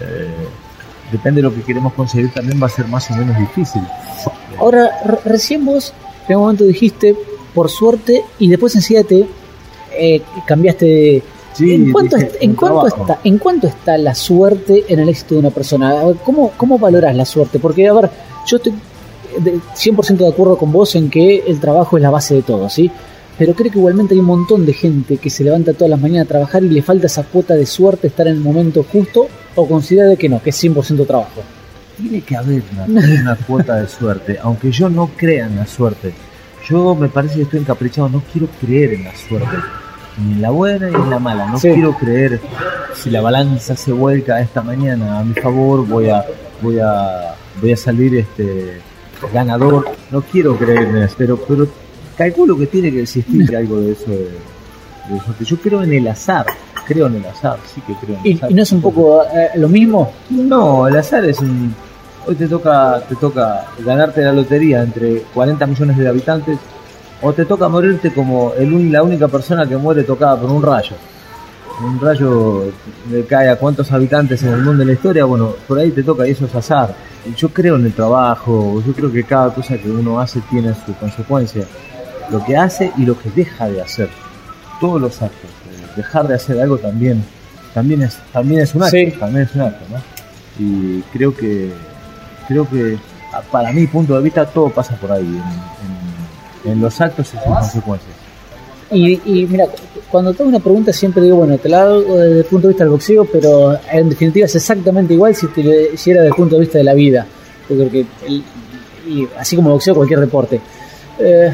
Eh, 0.00 0.28
depende 1.12 1.40
de 1.42 1.48
lo 1.48 1.54
que 1.54 1.62
queremos 1.62 1.92
conseguir 1.94 2.32
también 2.32 2.60
va 2.62 2.66
a 2.66 2.70
ser 2.70 2.86
más 2.88 3.10
o 3.10 3.14
menos 3.16 3.36
difícil. 3.38 3.82
Ahora, 4.58 4.90
re- 5.04 5.18
recién 5.24 5.64
vos 5.64 5.92
en 6.28 6.36
un 6.36 6.42
momento 6.42 6.64
dijiste, 6.64 7.14
por 7.54 7.70
suerte, 7.70 8.24
y 8.38 8.48
después 8.48 8.72
te 8.72 9.26
eh, 9.92 10.22
cambiaste 10.46 10.84
de... 10.86 11.22
Sí, 11.54 11.74
¿En, 11.74 11.90
cuánto, 11.90 12.16
dije, 12.16 12.30
en, 12.40 12.52
está, 12.52 13.18
¿En 13.24 13.38
cuánto 13.38 13.66
está 13.66 13.98
la 13.98 14.14
suerte 14.14 14.84
en 14.88 15.00
el 15.00 15.08
éxito 15.08 15.34
de 15.34 15.40
una 15.40 15.50
persona? 15.50 16.04
Ver, 16.04 16.16
¿Cómo, 16.24 16.52
cómo 16.56 16.78
valoras 16.78 17.16
la 17.16 17.24
suerte? 17.24 17.58
Porque, 17.58 17.88
a 17.88 17.92
ver, 17.94 18.10
yo 18.46 18.58
estoy 18.58 18.74
de- 19.40 19.58
100% 19.74 20.16
de 20.18 20.28
acuerdo 20.28 20.56
con 20.56 20.70
vos 20.70 20.94
en 20.94 21.10
que 21.10 21.42
el 21.46 21.58
trabajo 21.58 21.96
es 21.96 22.02
la 22.02 22.10
base 22.10 22.34
de 22.36 22.42
todo, 22.42 22.68
¿sí? 22.68 22.90
Pero 23.38 23.54
creo 23.54 23.72
que 23.72 23.78
igualmente 23.78 24.14
hay 24.14 24.20
un 24.20 24.26
montón 24.26 24.66
de 24.66 24.72
gente 24.72 25.16
que 25.16 25.30
se 25.30 25.42
levanta 25.44 25.72
todas 25.72 25.90
las 25.90 26.00
mañanas 26.00 26.26
a 26.26 26.28
trabajar 26.28 26.62
y 26.62 26.68
le 26.68 26.82
falta 26.82 27.06
esa 27.06 27.24
cuota 27.24 27.54
de 27.54 27.66
suerte, 27.66 28.08
estar 28.08 28.26
en 28.28 28.34
el 28.34 28.40
momento 28.40 28.84
justo, 28.84 29.26
o 29.54 29.66
considera 29.66 30.14
que 30.16 30.28
no, 30.28 30.42
que 30.42 30.50
es 30.50 30.62
100% 30.64 31.06
trabajo. 31.06 31.42
Tiene 31.96 32.20
que 32.20 32.36
haber 32.36 32.62
una, 32.72 33.00
una 33.20 33.36
cuota 33.36 33.76
de 33.76 33.88
suerte, 33.88 34.38
aunque 34.40 34.70
yo 34.70 34.88
no 34.88 35.10
crea 35.16 35.46
en 35.46 35.56
la 35.56 35.66
suerte. 35.66 36.12
Yo 36.66 36.94
me 36.94 37.08
parece 37.08 37.36
que 37.36 37.42
estoy 37.42 37.60
encaprichado, 37.60 38.08
no 38.08 38.22
quiero 38.32 38.48
creer 38.60 38.94
en 38.94 39.04
la 39.04 39.16
suerte, 39.16 39.56
ni 40.18 40.32
en 40.34 40.42
la 40.42 40.50
buena 40.50 40.88
ni 40.88 40.94
en 40.94 41.10
la 41.10 41.18
mala. 41.18 41.46
No 41.46 41.58
Sí. 41.58 41.70
quiero 41.72 41.96
creer 41.96 42.40
si 42.94 43.10
la 43.10 43.20
balanza 43.20 43.76
se 43.76 43.92
vuelca 43.92 44.40
esta 44.40 44.62
mañana 44.62 45.20
a 45.20 45.24
mi 45.24 45.34
favor, 45.34 45.86
voy 45.86 46.08
a, 46.10 46.24
voy 46.60 46.78
a, 46.78 47.34
voy 47.60 47.72
a 47.72 47.76
salir 47.76 48.16
este 48.16 48.80
ganador. 49.32 49.86
No 50.10 50.20
quiero 50.22 50.56
creer 50.56 50.82
en 50.82 50.96
eso, 50.98 51.14
pero, 51.16 51.36
pero 51.38 51.66
calculo 52.16 52.56
que 52.58 52.66
tiene 52.66 52.90
que 52.90 53.02
existir 53.02 53.56
algo 53.56 53.80
de 53.80 53.92
eso. 53.92 54.10
De, 54.10 54.16
de 55.14 55.20
suerte. 55.24 55.44
Yo 55.44 55.56
creo 55.58 55.82
en 55.82 55.92
el 55.94 56.06
azar, 56.08 56.44
creo 56.86 57.06
en 57.06 57.16
el 57.16 57.24
azar, 57.26 57.58
sí 57.72 57.80
que 57.86 57.94
creo 57.94 58.16
en 58.18 58.20
el 58.26 58.26
¿Y, 58.32 58.34
azar. 58.36 58.50
y 58.50 58.54
no 58.54 58.62
es 58.62 58.72
un 58.72 58.82
poco 58.82 59.22
eh, 59.22 59.50
lo 59.54 59.68
mismo? 59.68 60.12
No, 60.30 60.86
el 60.86 60.96
azar 60.96 61.24
es 61.24 61.38
un. 61.40 61.74
Hoy 62.28 62.34
te 62.34 62.46
toca, 62.46 63.00
te 63.08 63.16
toca 63.16 63.64
ganarte 63.78 64.20
la 64.22 64.34
lotería 64.34 64.82
entre 64.82 65.22
40 65.32 65.66
millones 65.66 65.96
de 65.96 66.08
habitantes, 66.08 66.58
o 67.22 67.32
te 67.32 67.46
toca 67.46 67.68
morirte 67.70 68.12
como 68.12 68.52
el 68.52 68.92
la 68.92 69.02
única 69.02 69.28
persona 69.28 69.66
que 69.66 69.78
muere 69.78 70.02
tocada 70.04 70.38
por 70.38 70.50
un 70.50 70.62
rayo. 70.62 70.94
Un 71.82 71.98
rayo 71.98 72.64
le 73.10 73.24
cae 73.24 73.48
a 73.48 73.56
cuántos 73.56 73.90
habitantes 73.92 74.42
en 74.42 74.52
el 74.52 74.58
mundo 74.60 74.80
de 74.80 74.84
la 74.84 74.92
historia, 74.92 75.24
bueno, 75.24 75.54
por 75.66 75.78
ahí 75.78 75.90
te 75.90 76.02
toca 76.02 76.28
y 76.28 76.32
eso 76.32 76.44
es 76.44 76.54
azar. 76.54 76.94
Yo 77.34 77.48
creo 77.48 77.76
en 77.76 77.86
el 77.86 77.94
trabajo, 77.94 78.82
yo 78.86 78.92
creo 78.92 79.10
que 79.10 79.24
cada 79.24 79.54
cosa 79.54 79.78
que 79.78 79.90
uno 79.90 80.20
hace 80.20 80.40
tiene 80.50 80.74
su 80.84 80.92
consecuencia. 80.96 81.64
Lo 82.30 82.44
que 82.44 82.58
hace 82.58 82.92
y 82.98 83.06
lo 83.06 83.18
que 83.18 83.30
deja 83.30 83.68
de 83.70 83.80
hacer. 83.80 84.10
Todos 84.82 85.00
los 85.00 85.22
actos. 85.22 85.48
eh, 85.70 85.86
Dejar 85.96 86.28
de 86.28 86.34
hacer 86.34 86.60
algo 86.60 86.76
también, 86.76 87.24
también 87.72 88.02
es, 88.02 88.18
también 88.34 88.60
es 88.60 88.74
un 88.74 88.82
acto, 88.82 88.96
Sí. 88.96 89.14
también 89.18 89.44
es 89.46 89.54
un 89.54 89.62
acto, 89.62 89.84
¿no? 89.90 89.96
y 90.60 91.00
creo 91.12 91.34
que 91.34 91.70
creo 92.48 92.68
que 92.68 92.96
para 93.52 93.72
mi 93.72 93.86
punto 93.86 94.16
de 94.16 94.22
vista 94.22 94.46
todo 94.46 94.70
pasa 94.70 94.96
por 94.96 95.12
ahí 95.12 95.40
en, 96.64 96.80
los 96.80 97.00
actos 97.00 97.28
y 97.28 97.30
sus 97.36 97.40
consecuencias 97.40 98.10
Y, 98.90 99.46
mira, 99.48 99.66
cuando 100.10 100.34
tengo 100.34 100.48
una 100.48 100.58
pregunta 100.58 100.92
siempre 100.92 101.22
digo, 101.22 101.36
bueno, 101.36 101.56
te 101.58 101.68
la 101.68 101.82
hago 101.82 102.16
desde 102.16 102.38
el 102.40 102.44
punto 102.46 102.66
de 102.66 102.72
vista 102.72 102.84
del 102.84 102.90
boxeo, 102.90 103.24
pero 103.26 103.78
en 103.92 104.08
definitiva 104.08 104.46
es 104.46 104.56
exactamente 104.56 105.14
igual 105.14 105.34
si 105.36 105.46
te 105.48 105.62
lo 105.62 105.72
hiciera 105.92 106.22
desde 106.22 106.30
el 106.30 106.34
punto 106.36 106.56
de 106.56 106.60
vista 106.62 106.78
de 106.78 106.84
la 106.84 106.94
vida. 106.94 107.26
Yo 107.68 107.76
creo 107.76 107.90
que, 107.90 108.06
el- 108.26 108.42
así 109.38 109.56
como 109.56 109.70
boxeo, 109.70 109.94
cualquier 109.94 110.20
deporte. 110.20 110.60
Eh, 111.18 111.52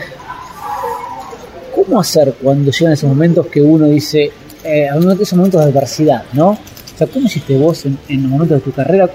¿cómo 1.74 2.00
hacer 2.00 2.34
cuando 2.42 2.70
llegan 2.70 2.92
esos 2.92 3.08
momentos 3.08 3.46
que 3.48 3.60
uno 3.60 3.86
dice, 3.86 4.30
eh, 4.62 4.88
esos 5.20 5.36
momentos 5.36 5.60
de 5.64 5.70
adversidad, 5.70 6.22
¿no? 6.32 6.50
O 6.50 6.58
sea, 6.96 7.06
¿cómo 7.06 7.26
hiciste 7.26 7.56
vos 7.58 7.84
en, 7.84 7.98
en 8.08 8.28
momentos 8.28 8.58
de 8.58 8.64
tu 8.64 8.72
carrera? 8.72 9.08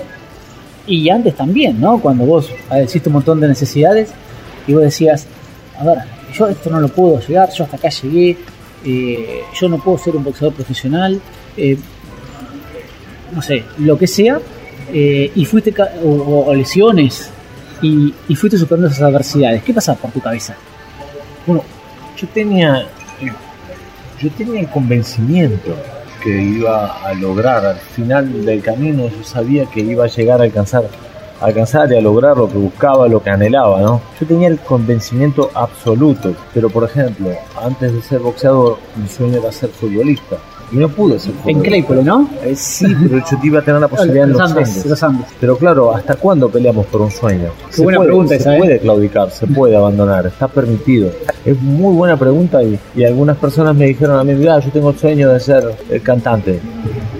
Y 0.89 1.07
antes 1.11 1.35
también, 1.35 1.79
¿no? 1.79 1.99
Cuando 1.99 2.25
vos 2.25 2.49
hiciste 2.83 3.09
un 3.09 3.13
montón 3.13 3.39
de 3.39 3.47
necesidades 3.47 4.09
y 4.65 4.73
vos 4.73 4.81
decías, 4.81 5.27
a 5.79 5.85
ver, 5.85 5.99
yo 6.33 6.47
esto 6.47 6.71
no 6.71 6.81
lo 6.81 6.87
puedo 6.87 7.19
llegar, 7.19 7.51
yo 7.53 7.63
hasta 7.63 7.77
acá 7.77 7.89
llegué, 7.89 8.35
eh, 8.83 9.41
yo 9.53 9.69
no 9.69 9.77
puedo 9.77 9.99
ser 9.99 10.15
un 10.15 10.23
boxeador 10.23 10.55
profesional, 10.55 11.21
eh, 11.55 11.77
no 13.31 13.41
sé, 13.43 13.63
lo 13.77 13.99
que 13.99 14.07
sea, 14.07 14.39
eh, 14.91 15.31
y 15.35 15.45
fuiste, 15.45 15.75
o, 16.03 16.55
lesiones, 16.55 17.29
y, 17.83 18.11
fuiste 18.35 18.57
superando 18.57 18.87
esas 18.87 19.03
adversidades. 19.03 19.61
¿Qué 19.61 19.75
pasaba 19.75 19.99
por 19.99 20.09
tu 20.09 20.19
cabeza? 20.19 20.55
Bueno, 21.45 21.63
yo 22.17 22.27
tenía, 22.29 22.87
yo 24.19 24.31
tenía 24.31 24.61
el 24.61 24.69
convencimiento 24.69 25.75
que 26.23 26.41
iba 26.41 27.01
a 27.03 27.13
lograr 27.13 27.65
al 27.65 27.77
final 27.77 28.45
del 28.45 28.61
camino, 28.61 29.07
yo 29.07 29.23
sabía 29.23 29.65
que 29.65 29.81
iba 29.81 30.05
a 30.05 30.07
llegar 30.07 30.41
a 30.41 30.43
alcanzar 30.43 30.83
alcanzar 31.41 31.91
y 31.91 31.95
a 31.95 32.01
lograr 32.01 32.37
lo 32.37 32.49
que 32.49 32.57
buscaba, 32.57 33.07
lo 33.07 33.21
que 33.21 33.29
anhelaba, 33.29 33.81
¿no? 33.81 34.01
Yo 34.19 34.27
tenía 34.27 34.47
el 34.47 34.59
convencimiento 34.59 35.49
absoluto, 35.53 36.33
pero 36.53 36.69
por 36.69 36.83
ejemplo, 36.83 37.29
antes 37.61 37.93
de 37.93 38.01
ser 38.01 38.19
boxeador, 38.19 38.77
mi 38.95 39.07
sueño 39.07 39.39
era 39.39 39.51
ser 39.51 39.69
futbolista. 39.69 40.37
Y 40.71 40.75
no 40.75 40.87
pude 40.87 41.17
ser 41.17 41.33
futbolista. 41.33 41.51
En 41.51 41.61
Claypole, 41.61 42.03
¿no? 42.03 42.29
Eh, 42.43 42.55
sí, 42.55 42.85
pero 43.01 43.23
yo 43.25 43.39
te 43.39 43.47
iba 43.47 43.59
a 43.59 43.63
tener 43.63 43.81
la 43.81 43.87
posibilidad 43.87 44.25
en 44.25 44.33
los, 44.33 44.85
los 44.85 45.03
Andes. 45.03 45.27
Pero 45.39 45.57
claro, 45.57 45.95
¿hasta 45.95 46.15
cuándo 46.15 46.49
peleamos 46.49 46.85
por 46.87 47.01
un 47.01 47.11
sueño? 47.11 47.49
se 47.69 47.81
buena 47.81 47.97
puede, 47.97 48.09
pregunta 48.09 48.39
Se 48.39 48.55
¿eh? 48.55 48.57
puede 48.57 48.79
claudicar, 48.79 49.31
se 49.31 49.47
puede 49.47 49.75
abandonar, 49.77 50.27
está 50.27 50.47
permitido. 50.47 51.09
Es 51.49 51.61
muy 51.61 51.95
buena 51.95 52.17
pregunta 52.17 52.61
y, 52.63 52.77
y 52.95 53.03
algunas 53.03 53.37
personas 53.37 53.75
me 53.75 53.85
dijeron 53.87 54.19
a 54.19 54.23
mí, 54.23 54.33
mira, 54.33 54.59
yo 54.59 54.69
tengo 54.71 54.91
el 54.91 54.97
sueño 54.97 55.29
de 55.29 55.39
ser 55.39 55.63
el 55.89 56.01
cantante. 56.01 56.59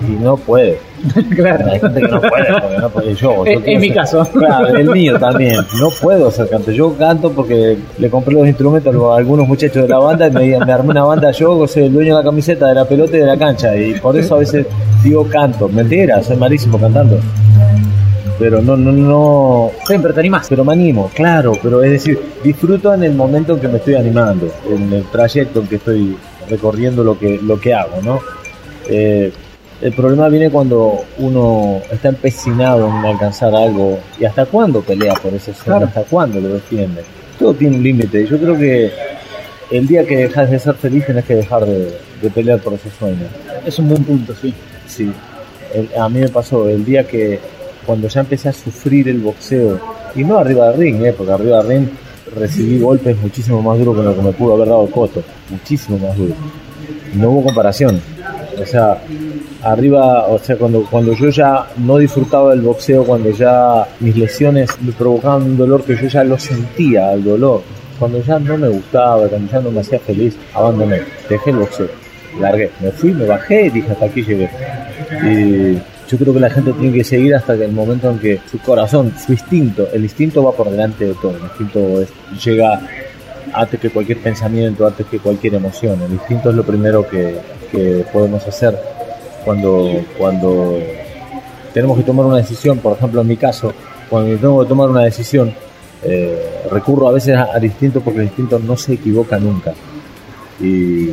Y 0.07 0.12
no 0.24 0.38
puede 0.38 0.79
claro. 1.36 1.71
Hay 1.71 1.79
gente 1.79 2.01
que 2.01 2.07
no 2.07 2.21
puede, 2.21 2.62
porque 2.62 2.77
no 2.77 2.89
puede 2.89 3.15
yo. 3.15 3.45
en, 3.45 3.81
mi 3.81 3.91
caso. 3.91 4.24
Claro, 4.33 4.67
el 4.75 4.89
mío 4.89 5.19
también. 5.19 5.55
No 5.79 5.89
puedo 6.01 6.29
ser 6.31 6.50
canto. 6.50 6.71
Yo 6.71 6.93
canto 6.98 7.31
porque 7.31 7.77
le 7.98 8.09
compré 8.09 8.33
los 8.33 8.48
instrumentos 8.48 8.95
a 8.95 9.17
algunos 9.17 9.48
muchachos 9.48 9.83
de 9.83 9.89
la 9.89 10.00
banda 10.00 10.27
y 10.27 10.31
me, 10.31 10.65
me 10.65 10.71
armé 10.71 10.91
una 10.91 11.03
banda 11.03 11.31
yo, 11.31 11.67
soy 11.67 11.83
el 11.83 11.93
dueño 11.93 12.15
de 12.15 12.24
la 12.24 12.25
camiseta, 12.25 12.67
de 12.67 12.75
la 12.75 12.86
pelota 12.86 13.17
y 13.17 13.19
de 13.19 13.25
la 13.25 13.38
cancha. 13.38 13.75
Y 13.75 13.93
por 14.00 14.17
eso 14.17 14.36
a 14.36 14.39
veces 14.39 14.65
digo 15.03 15.27
canto. 15.27 15.67
Mentira, 15.69 16.21
soy 16.24 16.38
malísimo 16.38 16.79
cantando 16.79 17.19
pero 18.39 18.62
no, 18.62 18.77
no, 18.77 18.91
no. 18.93 19.72
Siempre 19.86 20.13
te 20.13 20.22
animas. 20.22 20.48
Pero 20.50 20.63
me 20.63 20.72
animo, 20.74 21.12
claro, 21.13 21.51
pero 21.62 21.84
es 21.84 21.91
decir, 21.91 22.19
disfruto 22.41 22.93
en 22.93 23.03
el 23.03 23.13
momento 23.13 23.53
en 23.53 23.60
que 23.60 23.67
me 23.67 23.77
estoy 23.77 23.96
animando, 23.96 24.50
en 24.67 24.93
el 24.93 25.03
trayecto 25.03 25.60
en 25.60 25.67
que 25.67 25.75
estoy 25.75 26.17
recorriendo 26.50 27.03
lo 27.03 27.19
que, 27.19 27.38
lo 27.43 27.60
que 27.60 27.74
hago, 27.74 28.01
¿no? 28.01 28.22
Eh, 28.88 29.31
el 29.81 29.93
problema 29.93 30.27
viene 30.29 30.50
cuando 30.50 31.05
uno 31.19 31.81
está 31.91 32.10
empecinado 32.10 32.88
en 32.88 33.05
alcanzar 33.05 33.53
algo 33.55 34.00
y 34.19 34.25
hasta 34.25 34.46
cuándo 34.46 34.81
pelea 34.81 35.13
por 35.13 35.34
ese 35.34 35.53
sueño, 35.53 35.86
hasta 35.86 36.03
cuándo 36.03 36.39
lo 36.39 36.50
defiende. 36.50 37.03
Todo 37.38 37.53
tiene 37.53 37.77
un 37.77 37.84
límite. 37.84 38.25
Yo 38.25 38.38
creo 38.38 38.58
que 38.58 38.91
el 39.72 39.88
día 39.88 40.05
que 40.05 40.17
dejas 40.17 40.50
de 40.50 40.60
ser 40.60 40.75
feliz 40.75 41.05
tenés 41.05 41.24
que 41.24 41.36
dejar 41.36 41.65
de, 41.65 41.93
pelear 42.34 42.60
por 42.60 42.74
ese 42.74 42.89
sueño. 42.89 43.27
Es 43.65 43.79
un 43.79 43.89
buen 43.89 44.03
punto, 44.03 44.34
sí. 44.41 44.53
Sí. 44.86 45.13
a 45.98 46.10
mí 46.10 46.19
me 46.19 46.29
pasó 46.29 46.67
el 46.67 46.84
día 46.84 47.08
que 47.08 47.39
cuando 47.89 48.08
ya 48.08 48.19
empecé 48.19 48.50
a 48.50 48.53
sufrir 48.53 49.10
el 49.10 49.17
boxeo, 49.17 49.79
y 50.13 50.24
no 50.24 50.38
arriba 50.38 50.69
del 50.69 50.79
ring, 50.79 51.03
¿eh? 51.03 51.12
porque 51.12 51.31
arriba 51.31 51.63
del 51.63 51.67
ring 51.69 51.89
recibí 52.36 52.77
golpes 52.77 53.17
muchísimo 53.17 53.63
más 53.63 53.79
duros 53.79 53.98
que 53.98 54.03
lo 54.03 54.15
que 54.15 54.22
me 54.22 54.31
pudo 54.31 54.53
haber 54.53 54.67
dado 54.67 54.84
el 54.86 54.91
coto, 54.91 55.24
muchísimo 55.50 55.98
más 55.98 56.15
duros. 56.15 56.38
No 57.15 57.31
hubo 57.31 57.46
comparación. 57.46 58.00
O 58.62 58.65
sea, 58.67 59.01
arriba, 59.63 60.27
o 60.27 60.38
sea, 60.38 60.55
cuando, 60.55 60.84
cuando 60.84 61.13
yo 61.13 61.29
ya 61.29 61.65
no 61.77 61.98
disfrutaba 61.98 62.51
del 62.51 62.62
boxeo, 62.62 63.05
cuando 63.05 63.31
ya 63.31 63.88
mis 64.01 64.15
lesiones 64.15 64.69
me 64.81 64.91
provocaban 64.91 65.41
un 65.41 65.58
dolor 65.58 65.84
que 65.84 65.96
yo 65.96 66.08
ya 66.08 66.24
lo 66.24 66.38
sentía, 66.38 67.12
el 67.13 67.24
dolor, 67.24 67.63
cuando 67.98 68.22
ya 68.22 68.38
no 68.38 68.55
me 68.55 68.67
gustaba, 68.67 69.27
cuando 69.27 69.51
ya 69.51 69.62
no 69.62 69.72
me 69.72 69.79
hacía 69.81 69.98
feliz, 69.98 70.38
abandoné, 70.53 71.01
dejé 71.27 71.50
el 71.50 71.58
boxeo, 71.58 71.88
largué, 72.39 72.69
me 72.81 72.91
fui, 72.91 73.15
me 73.15 73.25
bajé 73.25 73.65
y 73.65 73.69
dije 73.72 73.91
hasta 73.91 74.05
aquí 74.05 74.22
llegué. 74.22 74.48
Yo 76.09 76.17
creo 76.17 76.33
que 76.33 76.39
la 76.39 76.49
gente 76.49 76.73
tiene 76.73 76.97
que 76.97 77.03
seguir 77.03 77.35
hasta 77.35 77.53
el 77.53 77.71
momento 77.71 78.09
en 78.09 78.17
que 78.17 78.39
su 78.49 78.57
corazón, 78.57 79.13
su 79.23 79.31
instinto, 79.31 79.87
el 79.93 80.01
instinto 80.03 80.43
va 80.43 80.51
por 80.51 80.71
delante 80.71 81.05
de 81.05 81.13
todo, 81.13 81.37
el 81.37 81.43
instinto 81.43 82.03
llega 82.43 82.81
antes 83.53 83.79
que 83.79 83.91
cualquier 83.91 84.17
pensamiento, 84.17 84.87
antes 84.87 85.05
que 85.05 85.19
cualquier 85.19 85.53
emoción, 85.55 86.01
el 86.01 86.13
instinto 86.13 86.49
es 86.49 86.55
lo 86.55 86.63
primero 86.63 87.07
que, 87.07 87.35
que 87.71 88.03
podemos 88.11 88.45
hacer 88.47 88.75
cuando, 89.45 90.03
cuando 90.17 90.79
tenemos 91.75 91.95
que 91.97 92.03
tomar 92.03 92.25
una 92.25 92.37
decisión, 92.37 92.79
por 92.79 92.97
ejemplo 92.97 93.21
en 93.21 93.27
mi 93.27 93.37
caso, 93.37 93.71
cuando 94.09 94.35
tengo 94.35 94.63
que 94.63 94.69
tomar 94.69 94.89
una 94.89 95.03
decisión, 95.03 95.53
eh, 96.03 96.63
recurro 96.71 97.07
a 97.07 97.11
veces 97.11 97.35
al 97.35 97.63
instinto 97.63 98.01
porque 98.01 98.21
el 98.21 98.25
instinto 98.25 98.57
no 98.57 98.75
se 98.77 98.93
equivoca 98.93 99.37
nunca. 99.37 99.73
Y, 100.59 101.11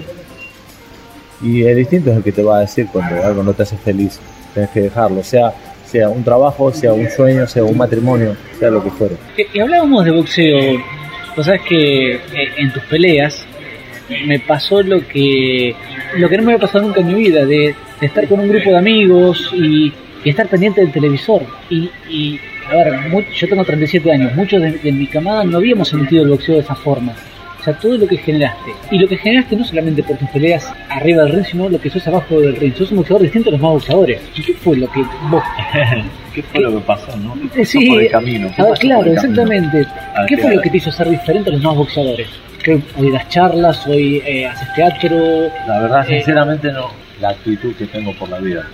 y 1.43 1.65
el 1.65 1.81
instinto 1.81 2.11
es 2.11 2.17
el 2.17 2.23
que 2.23 2.33
te 2.33 2.43
va 2.43 2.59
a 2.59 2.61
decir 2.61 2.89
cuando 2.91 3.23
algo 3.23 3.43
no 3.43 3.53
te 3.53 3.65
hace 3.65 3.77
feliz, 3.77 4.19
tienes 4.57 4.71
que 4.71 4.81
dejarlo, 4.81 5.23
sea, 5.23 5.53
sea 5.85 6.09
un 6.09 6.25
trabajo, 6.25 6.73
sea 6.73 6.95
un 6.95 7.11
sueño, 7.11 7.47
sea 7.47 7.63
un 7.63 7.77
matrimonio, 7.77 8.35
sea 8.59 8.71
lo 8.71 8.83
que 8.83 8.91
fuera. 8.91 9.15
Y 9.53 9.61
hablábamos 9.61 10.05
de 10.07 10.13
boxeo, 10.13 10.83
vos 11.37 11.45
sabes 11.45 11.61
que 11.69 12.15
eh, 12.15 12.21
en 12.57 12.73
tus 12.73 12.83
peleas 12.85 13.47
me 14.27 14.39
pasó 14.39 14.83
lo 14.83 15.07
que 15.07 15.75
lo 16.17 16.29
que 16.29 16.37
no 16.39 16.45
me 16.45 16.53
había 16.55 16.67
pasado 16.67 16.85
nunca 16.85 17.01
en 17.01 17.09
mi 17.09 17.15
vida, 17.15 17.45
de, 17.45 17.75
estar 18.01 18.27
con 18.29 18.41
un 18.41 18.49
grupo 18.49 18.71
de 18.71 18.79
amigos 18.79 19.53
y, 19.55 19.93
estar 20.25 20.49
pendiente 20.49 20.81
del 20.81 20.91
televisor. 20.91 21.43
Y, 21.71 21.89
y 22.11 22.41
a 22.69 22.75
ver, 22.75 22.95
yo 23.33 23.49
tengo 23.49 23.65
37 23.65 24.11
años, 24.11 24.35
muchos 24.35 24.61
de, 24.61 24.93
mi 24.93 25.07
camada 25.07 25.45
no 25.45 25.59
habíamos 25.59 25.89
sentido 25.89 26.25
el 26.25 26.31
boxeo 26.31 26.57
de 26.57 26.63
esa 26.63 26.75
forma. 26.75 27.15
O 27.67 27.69
sea, 27.69 27.81
todo 27.81 27.99
lo 27.99 28.07
que 28.07 28.17
generaste. 28.17 28.71
Y 28.93 28.99
lo 29.01 29.09
que 29.09 29.17
generaste 29.17 29.57
no 29.57 29.65
solamente 29.65 30.01
por 30.05 30.17
tus 30.19 30.29
peleas 30.31 30.73
arriba 30.89 31.25
del 31.25 31.33
ring, 31.33 31.47
sino 31.47 31.69
lo 31.69 31.81
que 31.81 31.91
sos 31.91 32.07
abajo 32.07 32.41
del 32.41 32.55
ring. 32.55 32.73
Sos 32.77 32.93
un 32.93 32.99
boxeador 32.99 33.23
distinto 33.23 33.49
a 33.49 33.53
los 33.55 33.61
más 33.61 33.73
boxeadores. 33.73 34.23
¿Y 34.37 34.43
qué 34.43 34.55
fue 34.55 34.77
lo 34.77 34.89
que 34.93 35.01
vos... 35.29 35.43
¿Qué 36.33 36.45
fue 36.45 36.61
lo 36.61 36.71
que 36.77 36.81
pasó, 36.87 37.17
no? 37.17 37.35
sí, 37.65 37.89
por 37.89 38.03
el 38.03 38.09
camino. 38.09 38.49
claro, 38.79 39.11
exactamente. 39.11 39.85
¿Qué 40.29 40.37
fue 40.37 40.55
lo 40.55 40.63
que 40.63 40.71
te 40.71 40.77
hizo 40.77 40.93
ser 40.93 41.11
diferente 41.11 41.51
a 41.51 41.55
los 41.55 41.63
más 41.63 41.75
boxeadores? 41.75 42.29
hoy 42.99 43.11
das 43.11 43.29
charlas, 43.31 43.85
hoy 43.89 44.23
eh, 44.25 44.47
haces 44.47 44.73
teatro. 44.75 45.17
La 45.67 45.81
verdad, 45.81 46.05
eh, 46.09 46.19
sinceramente, 46.19 46.71
no. 46.71 46.91
La 47.21 47.31
actitud 47.31 47.75
que 47.75 47.87
tengo 47.87 48.13
por 48.15 48.29
la 48.29 48.39
vida. 48.39 48.65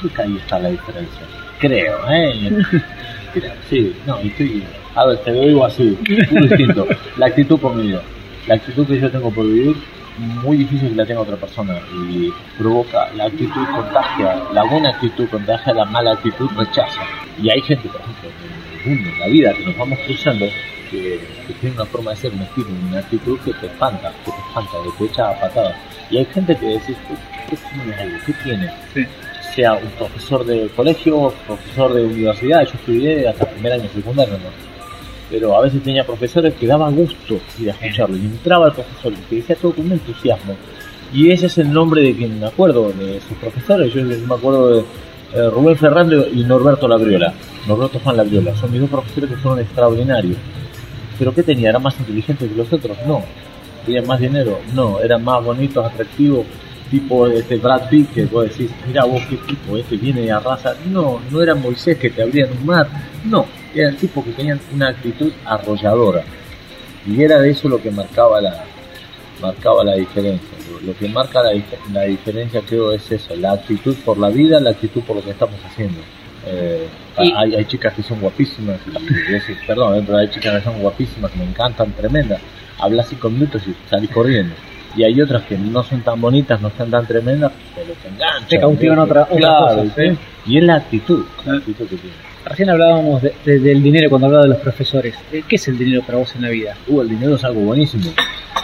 Creo 0.00 0.14
que 0.14 0.22
ahí 0.22 0.36
está 0.38 0.58
la 0.60 0.70
diferencia. 0.70 1.20
Creo, 1.58 2.10
¿eh? 2.10 2.56
sí, 3.68 3.94
no, 4.06 4.18
estoy. 4.18 4.62
A 4.94 5.04
ver, 5.04 5.18
te 5.18 5.30
lo 5.30 5.40
digo 5.42 5.64
así, 5.64 5.98
muy 6.30 6.48
distinto. 6.48 6.86
La 7.18 7.26
actitud 7.26 7.58
por 7.58 7.74
mi 7.74 7.88
vida. 7.88 8.02
La 8.50 8.56
actitud 8.56 8.84
que 8.84 8.98
yo 8.98 9.08
tengo 9.08 9.30
por 9.30 9.46
vivir, 9.46 9.76
muy 10.18 10.56
difícil 10.56 10.88
que 10.88 10.96
la 10.96 11.06
tenga 11.06 11.20
otra 11.20 11.36
persona. 11.36 11.80
Y 12.10 12.32
provoca, 12.58 13.08
la 13.14 13.26
actitud 13.26 13.64
contagia, 13.72 14.42
la 14.52 14.64
buena 14.64 14.90
actitud 14.90 15.28
contagia, 15.28 15.72
la 15.72 15.84
mala 15.84 16.14
actitud 16.14 16.50
rechaza. 16.56 17.00
Y 17.40 17.48
hay 17.48 17.60
gente, 17.60 17.88
por 17.88 18.00
ejemplo, 18.00 18.28
en 18.28 18.80
el 18.80 18.96
mundo, 18.96 19.08
en 19.08 19.20
la 19.20 19.26
vida, 19.28 19.54
que 19.54 19.66
nos 19.66 19.78
vamos 19.78 20.00
cruzando, 20.04 20.46
que, 20.90 21.20
tiene 21.60 21.76
una 21.76 21.84
forma 21.84 22.10
de 22.10 22.16
ser, 22.16 22.32
un 22.32 22.42
estilo, 22.42 22.66
una 22.88 22.98
actitud 22.98 23.38
que 23.38 23.52
te 23.52 23.66
espanta, 23.66 24.12
que 24.24 24.32
te 24.32 24.38
espanta, 24.48 24.72
que 24.82 24.98
te 24.98 25.12
echa 25.12 25.30
a 25.30 25.40
patadas. 25.40 25.76
Y 26.10 26.18
hay 26.18 26.24
gente 26.24 26.56
que 26.56 26.66
decís, 26.66 26.96
¿qué 27.48 27.56
tiene 27.56 28.18
¿Qué 28.26 28.32
tiene? 28.32 28.70
Sea 29.54 29.74
un 29.74 29.90
profesor 29.90 30.44
de 30.44 30.68
colegio, 30.74 31.32
profesor 31.46 31.94
de 31.94 32.02
universidad, 32.02 32.64
yo 32.64 32.72
estudié 32.74 33.28
hasta 33.28 33.48
primer 33.48 33.74
año 33.74 33.88
secundario, 33.94 34.34
¿no? 34.38 34.69
Pero 35.30 35.56
a 35.56 35.62
veces 35.62 35.82
tenía 35.82 36.04
profesores 36.04 36.54
que 36.54 36.66
daban 36.66 36.96
gusto 36.96 37.38
ir 37.58 37.70
a 37.70 37.72
escucharlo, 37.72 38.16
y 38.16 38.20
entraba 38.20 38.66
el 38.66 38.72
profesor 38.72 39.12
y 39.12 39.16
te 39.16 39.36
decía 39.36 39.56
todo 39.56 39.72
con 39.72 39.86
un 39.86 39.92
entusiasmo. 39.92 40.56
Y 41.12 41.30
ese 41.30 41.46
es 41.46 41.58
el 41.58 41.72
nombre 41.72 42.02
de 42.02 42.14
quien 42.14 42.38
me 42.38 42.46
acuerdo, 42.46 42.92
de 42.92 43.20
sus 43.20 43.36
profesores. 43.38 43.92
Yo 43.92 44.02
me 44.02 44.34
acuerdo 44.34 44.76
de 44.76 44.84
eh, 45.34 45.50
Rubén 45.50 45.76
Ferrando 45.76 46.26
y 46.28 46.44
Norberto 46.44 46.86
Labriola. 46.86 47.32
Norberto 47.66 47.98
Juan 47.98 48.16
Labriola. 48.16 48.54
Son 48.56 48.70
mis 48.70 48.80
dos 48.80 48.90
profesores 48.90 49.30
que 49.30 49.36
fueron 49.36 49.60
extraordinarios. 49.60 50.36
¿Pero 51.18 51.34
qué 51.34 51.42
tenía? 51.42 51.70
¿Era 51.70 51.78
más 51.78 51.98
inteligente 51.98 52.48
que 52.48 52.54
los 52.54 52.72
otros? 52.72 52.96
No. 53.06 53.22
¿Tenía 53.84 54.02
más 54.02 54.20
dinero? 54.20 54.60
No. 54.72 55.00
¿Eran 55.00 55.24
más 55.24 55.44
bonitos, 55.44 55.84
atractivos? 55.84 56.46
Tipo 56.90 57.26
este 57.28 57.56
Brad 57.56 57.88
Pitt, 57.88 58.12
que 58.12 58.24
vos 58.26 58.48
decís, 58.48 58.70
mira 58.86 59.04
vos 59.04 59.22
qué 59.30 59.36
tipo, 59.36 59.76
este 59.76 59.96
viene 59.96 60.22
de 60.22 60.40
raza. 60.40 60.74
No, 60.90 61.20
no 61.30 61.40
era 61.42 61.54
Moisés 61.54 61.96
que 61.98 62.10
te 62.10 62.22
abrían 62.22 62.50
un 62.50 62.66
mar. 62.66 62.88
No, 63.24 63.46
eran 63.74 63.96
tipos 63.96 64.24
que 64.24 64.32
tenían 64.32 64.60
una 64.74 64.88
actitud 64.88 65.32
arrolladora. 65.44 66.22
Y 67.06 67.22
era 67.22 67.38
de 67.40 67.50
eso 67.50 67.68
lo 67.68 67.80
que 67.80 67.90
marcaba 67.90 68.40
la, 68.40 68.64
marcaba 69.40 69.84
la 69.84 69.94
diferencia. 69.94 70.48
Lo 70.84 70.94
que 70.96 71.08
marca 71.08 71.42
la, 71.42 71.52
la 71.92 72.02
diferencia 72.02 72.62
creo 72.66 72.92
es 72.92 73.10
eso, 73.10 73.34
la 73.36 73.52
actitud 73.52 73.94
por 74.04 74.18
la 74.18 74.28
vida, 74.30 74.60
la 74.60 74.70
actitud 74.70 75.02
por 75.02 75.16
lo 75.16 75.22
que 75.22 75.30
estamos 75.30 75.56
haciendo. 75.64 76.00
Eh, 76.46 76.86
hay, 77.16 77.54
hay, 77.54 77.64
chicas 77.66 77.92
que 77.92 78.02
son 78.02 78.18
guapísimas, 78.20 78.78
perdón, 79.66 80.02
pero 80.06 80.18
hay 80.18 80.28
chicas 80.28 80.56
que 80.58 80.64
son 80.64 80.80
guapísimas, 80.80 81.30
que 81.30 81.38
me 81.38 81.44
encantan, 81.44 81.92
tremendas. 81.92 82.40
Hablas 82.78 83.08
cinco 83.08 83.28
minutos 83.28 83.62
y 83.66 83.74
salís 83.90 84.10
corriendo. 84.10 84.54
y 84.96 85.04
hay 85.04 85.20
otras 85.20 85.42
que 85.42 85.58
no 85.58 85.82
son 85.84 86.00
tan 86.02 86.18
bonitas, 86.20 86.60
no 86.62 86.70
son 86.78 86.90
tan 86.90 87.06
tremendas, 87.06 87.52
pero 87.74 87.92
te 87.92 88.08
enganchan. 88.08 88.48
Te 88.48 88.58
cautivan 88.58 88.98
¿eh? 88.98 89.02
otra- 89.02 89.26
Claro, 89.26 89.82
cosas, 89.82 89.98
¿eh? 89.98 90.16
Y 90.46 90.58
es 90.58 90.64
la 90.64 90.76
actitud, 90.76 91.24
la 91.44 91.54
actitud 91.58 91.86
que 91.86 91.96
tiene. 91.96 92.16
Recién 92.44 92.70
hablábamos 92.70 93.22
de- 93.22 93.34
de- 93.44 93.58
del 93.58 93.82
dinero 93.82 94.08
cuando 94.08 94.26
hablaba 94.26 94.44
de 94.44 94.50
los 94.50 94.58
profesores. 94.58 95.14
¿Qué 95.30 95.56
es 95.56 95.68
el 95.68 95.76
dinero 95.78 96.02
para 96.02 96.18
vos 96.18 96.34
en 96.34 96.42
la 96.42 96.48
vida? 96.48 96.74
Uh, 96.88 97.02
el 97.02 97.08
dinero 97.10 97.36
es 97.36 97.44
algo 97.44 97.60
buenísimo, 97.60 98.10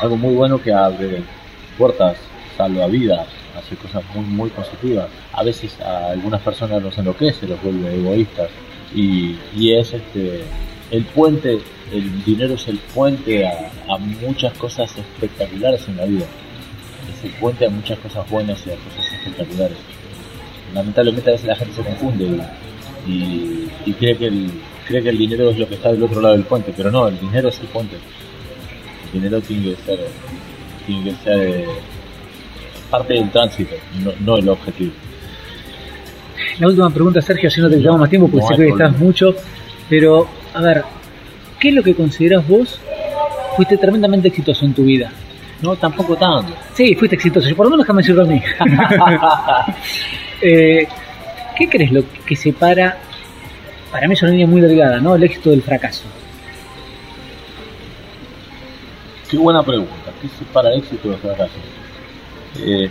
algo 0.01 0.17
muy 0.17 0.35
bueno 0.35 0.61
que 0.63 0.73
abre 0.73 1.23
puertas, 1.77 2.17
salva 2.57 2.87
vidas, 2.87 3.27
hace 3.57 3.77
cosas 3.77 4.03
muy, 4.15 4.25
muy 4.25 4.51
positivas. 4.51 5.09
A 5.33 5.43
veces 5.45 5.79
a 5.81 6.11
algunas 6.13 6.41
personas 6.41 6.83
los 6.83 6.97
enloquece, 6.97 7.47
los 7.47 7.63
vuelve 7.63 7.95
egoístas. 7.95 8.49
Y, 8.95 9.37
y 9.55 9.75
es 9.75 9.93
este 9.93 10.43
el 10.91 11.05
puente, 11.05 11.59
el 11.93 12.25
dinero 12.25 12.55
es 12.55 12.69
el 12.69 12.79
puente 12.79 13.47
a, 13.47 13.71
a 13.93 13.99
muchas 13.99 14.55
cosas 14.55 14.97
espectaculares 14.97 15.87
en 15.89 15.97
la 15.99 16.05
vida. 16.07 16.25
Es 17.13 17.25
el 17.25 17.31
puente 17.33 17.67
a 17.67 17.71
muchas 17.71 17.99
cosas 17.99 18.29
buenas 18.31 18.67
y 18.67 18.71
a 18.71 18.75
cosas 18.77 19.13
espectaculares. 19.19 19.77
Lamentablemente 20.73 21.29
a 21.29 21.33
veces 21.33 21.47
la 21.47 21.57
gente 21.57 21.75
se 21.75 21.83
confunde 21.83 22.41
y, 23.07 23.69
y- 23.87 23.93
cree 23.95 24.17
que 24.17 24.27
el 24.27 24.51
cree 24.87 25.03
que 25.03 25.09
el 25.11 25.19
dinero 25.19 25.51
es 25.51 25.59
lo 25.59 25.69
que 25.69 25.75
está 25.75 25.91
del 25.93 26.03
otro 26.03 26.21
lado 26.21 26.35
del 26.35 26.45
puente, 26.45 26.73
pero 26.77 26.91
no, 26.91 27.09
el 27.09 27.19
dinero 27.19 27.49
es 27.49 27.59
el 27.61 27.67
puente. 27.67 27.97
El 29.07 29.13
dinero 29.21 29.41
tiene 29.41 29.71
que 29.75 29.77
ser, 29.83 29.99
tiene 30.87 31.05
que 31.11 31.17
ser 31.25 31.49
eh, 31.49 31.65
parte 32.91 33.15
del 33.15 33.31
tránsito, 33.31 33.75
no, 34.05 34.13
no 34.21 34.37
el 34.39 34.49
objetivo. 34.49 34.93
La 36.59 36.69
última 36.69 36.91
pregunta, 36.91 37.21
Sergio, 37.21 37.51
si 37.51 37.61
no 37.61 37.69
te 37.69 37.79
quitamos 37.79 38.01
más 38.01 38.11
tiempo 38.11 38.29
porque 38.29 38.47
No 38.51 38.57
sé 38.57 38.63
que 38.65 38.69
estás 38.71 38.99
mucho, 38.99 39.35
pero 39.89 40.27
a 40.55 40.61
ver, 40.63 40.83
¿qué 41.59 41.69
es 41.71 41.75
lo 41.75 41.83
que 41.83 41.95
considerás 41.95 42.47
vos 42.47 42.81
fuiste 43.57 43.77
tremendamente 43.77 44.29
exitoso 44.29 44.65
en 44.65 44.75
tu 44.75 44.85
vida? 44.85 45.11
No, 45.63 45.75
tampoco 45.77 46.17
tanto. 46.17 46.53
Sí, 46.75 46.95
fuiste 46.95 47.17
exitoso, 47.17 47.55
por 47.57 47.67
lo 47.67 47.71
menos 47.71 47.85
déjame 47.85 48.03
decirlo 48.03 48.23
a 48.23 48.27
mí. 48.27 48.43
Eh, 50.43 50.87
¿Qué 51.57 51.67
crees 51.67 51.91
lo 51.91 52.03
que 52.27 52.37
separa? 52.37 52.99
Para 53.91 54.09
mí 54.09 54.15
es 54.15 54.23
una 54.23 54.33
línea 54.33 54.47
muy 54.47 54.61
delgada, 54.61 55.01
¿no? 55.01 55.15
El 55.15 55.23
éxito 55.23 55.51
del 55.51 55.63
fracaso. 55.63 56.05
Qué 59.31 59.37
buena 59.39 59.63
pregunta. 59.63 60.13
¿Qué 60.21 60.29
separa 60.29 60.71
el 60.73 60.81
éxito 60.81 61.09
del 61.09 61.19
fracaso? 61.19 61.55
Eh, 62.59 62.91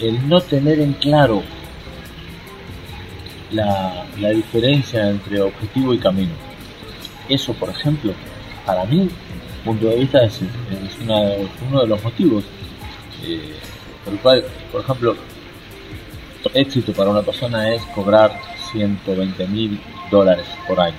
el 0.00 0.28
no 0.28 0.40
tener 0.40 0.80
en 0.80 0.94
claro 0.94 1.42
la, 3.52 4.06
diferencia 4.16 5.08
entre 5.10 5.40
objetivo 5.40 5.94
y 5.94 5.98
camino. 5.98 6.32
Eso, 7.28 7.52
por 7.54 7.68
ejemplo, 7.70 8.12
para 8.66 8.84
mí, 8.84 9.08
punto 9.64 9.86
de 9.86 9.96
vista, 9.96 10.24
es, 10.24 10.40
es 10.42 11.60
uno 11.68 11.80
de 11.80 11.86
los 11.86 12.02
motivos 12.02 12.44
eh, 13.24 13.54
por 14.04 14.14
el 14.14 14.20
cual, 14.20 14.44
por 14.72 14.80
ejemplo, 14.82 15.16
éxito 16.54 16.92
para 16.92 17.10
una 17.10 17.22
persona 17.22 17.72
es 17.74 17.82
cobrar 17.94 18.32
120 18.72 19.46
mil 19.48 19.78
dólares 20.10 20.46
por 20.66 20.80
año. 20.80 20.96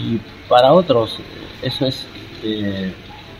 Y 0.00 0.18
para 0.48 0.72
otros, 0.72 1.16
eso 1.62 1.86
es, 1.86 2.06
eh, 2.44 2.92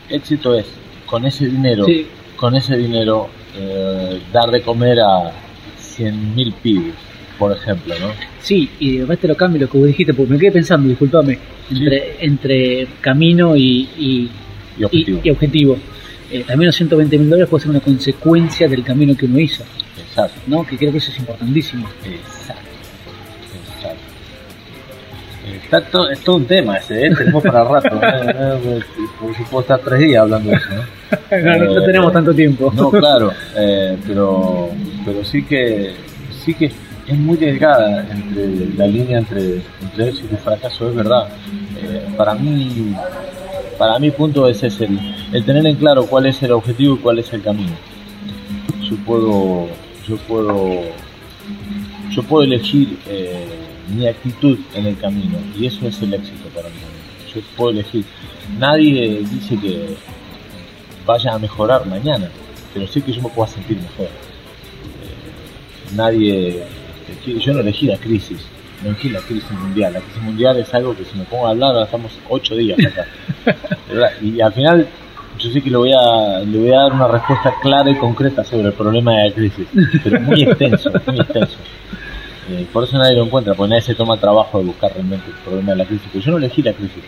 éxito 0.09 0.55
es 0.55 0.65
con 1.05 1.25
ese 1.25 1.47
dinero, 1.47 1.85
Sí. 1.85 2.07
con 2.35 2.55
ese 2.55 2.75
dinero, 2.77 3.29
eh, 3.57 4.21
dar 4.31 4.49
de 4.51 4.61
comer 4.61 4.99
a 4.99 5.31
100 5.77 6.35
mil 6.35 6.53
pibes, 6.53 6.93
por 7.37 7.51
ejemplo, 7.51 7.93
¿no? 7.99 8.07
Sí, 8.41 8.69
y 8.79 8.97
después 8.97 9.19
te 9.19 9.27
lo 9.27 9.35
cambio 9.35 9.61
lo 9.61 9.69
que 9.69 9.77
vos 9.77 9.87
dijiste, 9.87 10.13
porque 10.13 10.33
me 10.33 10.39
quedé 10.39 10.51
pensando, 10.51 10.87
discúlpame, 10.89 11.37
entre, 11.71 12.15
entre 12.25 12.87
camino 13.01 13.55
y, 13.55 13.89
y, 13.97 14.29
Y 14.77 14.83
objetivo. 14.83 15.21
y- 15.23 15.27
y 15.27 15.31
objetivo. 15.31 15.77
Eh, 16.31 16.43
también 16.47 16.67
los 16.67 16.75
120 16.75 17.17
mil 17.17 17.29
dólares 17.29 17.49
puede 17.49 17.61
ser 17.63 17.71
una 17.71 17.79
consecuencia 17.79 18.67
del 18.67 18.83
camino 18.83 19.15
que 19.17 19.25
uno 19.25 19.39
hizo, 19.39 19.63
Exacto, 19.97 20.39
¿no? 20.47 20.65
Que 20.65 20.77
creo 20.77 20.91
que 20.91 20.99
eso 20.99 21.11
es 21.11 21.17
importantísimo. 21.19 21.87
exacto, 22.05 22.61
exacto. 23.77 23.99
Está 25.63 26.11
es 26.11 26.19
todo 26.21 26.35
un 26.37 26.45
tema 26.45 26.77
ese, 26.77 27.07
¿eh? 27.07 27.15
tenemos 27.15 27.41
para 27.43 27.63
rato. 27.63 27.99
¿eh? 28.03 28.79
Por 29.19 29.35
supuesto, 29.35 29.59
estar 29.61 29.79
tres 29.79 29.99
días 30.01 30.21
hablando 30.21 30.49
de 30.51 30.55
eso, 30.57 30.67
¿no? 30.69 31.37
no, 31.37 31.57
no- 31.57 31.73
no 31.73 31.81
Eh, 31.81 31.85
tenemos 31.85 32.13
tanto 32.13 32.33
tiempo. 32.33 32.71
No, 32.75 32.89
claro, 32.91 33.31
eh, 33.55 33.97
pero, 34.05 34.69
pero 35.05 35.23
sí 35.25 35.43
que 35.43 35.93
sí 36.45 36.53
que 36.53 36.65
es 36.65 37.17
muy 37.17 37.37
delgada 37.37 38.05
entre 38.11 38.67
la 38.77 38.85
línea 38.85 39.17
entre, 39.19 39.61
entre 39.81 40.09
éxito 40.09 40.35
y 40.35 40.37
fracaso, 40.37 40.89
es 40.89 40.95
verdad. 40.95 41.27
Eh, 41.81 42.05
para 42.15 42.35
mí, 42.35 42.93
para 43.79 43.97
mi 43.97 44.11
punto 44.11 44.47
es 44.47 44.61
ese, 44.61 44.85
el, 44.85 44.99
el 45.31 45.45
tener 45.45 45.65
en 45.65 45.75
claro 45.75 46.05
cuál 46.05 46.25
es 46.25 46.41
el 46.41 46.51
objetivo 46.51 46.95
y 46.95 46.97
cuál 46.97 47.19
es 47.19 47.31
el 47.33 47.41
camino. 47.41 47.73
Yo 48.89 48.95
puedo, 49.05 49.67
yo 50.07 50.17
puedo, 50.27 50.81
yo 52.09 52.23
puedo 52.23 52.43
elegir 52.43 52.97
eh, 53.07 53.45
mi 53.95 54.07
actitud 54.07 54.57
en 54.73 54.87
el 54.87 54.97
camino 54.97 55.37
y 55.57 55.67
eso 55.67 55.87
es 55.87 56.01
el 56.01 56.13
éxito 56.13 56.49
para 56.49 56.69
mí. 56.69 56.75
Yo 57.33 57.41
puedo 57.55 57.71
elegir. 57.71 58.05
Nadie 58.57 59.23
dice 59.29 59.59
que 59.59 59.95
vaya 61.05 61.33
a 61.33 61.39
mejorar 61.39 61.85
mañana, 61.85 62.29
pero 62.73 62.87
sí 62.87 63.01
que 63.01 63.11
yo 63.11 63.21
me 63.21 63.29
pueda 63.29 63.47
sentir 63.47 63.77
mejor. 63.77 64.07
Eh, 64.07 65.95
nadie, 65.95 66.63
este, 67.07 67.39
yo 67.39 67.53
no 67.53 67.59
elegí 67.59 67.85
la 67.85 67.97
crisis, 67.97 68.39
no 68.83 68.89
elegí 68.89 69.09
la 69.09 69.19
crisis 69.19 69.51
mundial. 69.51 69.93
La 69.93 70.01
crisis 70.01 70.23
mundial 70.23 70.57
es 70.57 70.73
algo 70.73 70.95
que 70.95 71.05
si 71.05 71.15
me 71.15 71.25
pongo 71.25 71.45
a 71.45 71.51
hablar, 71.51 71.75
estamos 71.83 72.17
ocho 72.29 72.55
días 72.55 72.79
acá. 72.83 73.05
Y 74.21 74.39
al 74.39 74.53
final 74.53 74.87
yo 75.39 75.51
sé 75.51 75.61
que 75.61 75.69
le 75.69 75.77
voy 75.77 75.91
a 75.93 76.39
le 76.39 76.57
voy 76.57 76.71
a 76.71 76.79
dar 76.81 76.93
una 76.93 77.07
respuesta 77.07 77.53
clara 77.61 77.89
y 77.89 77.95
concreta 77.95 78.43
sobre 78.43 78.67
el 78.67 78.73
problema 78.73 79.13
de 79.13 79.29
la 79.29 79.35
crisis, 79.35 79.67
pero 80.03 80.19
muy 80.21 80.43
extenso, 80.43 80.91
muy 81.07 81.19
extenso. 81.19 81.57
Eh, 82.51 82.65
por 82.73 82.83
eso 82.83 82.97
nadie 82.97 83.15
lo 83.15 83.25
encuentra, 83.25 83.53
porque 83.53 83.69
nadie 83.69 83.83
se 83.83 83.95
toma 83.95 84.17
trabajo 84.17 84.59
de 84.59 84.65
buscar 84.65 84.91
realmente 84.93 85.29
el 85.29 85.37
problema 85.37 85.71
de 85.71 85.77
la 85.77 85.85
crisis. 85.85 86.07
Pero 86.11 86.25
yo 86.25 86.31
no 86.31 86.37
elegí 86.37 86.61
la 86.63 86.73
crisis. 86.73 87.03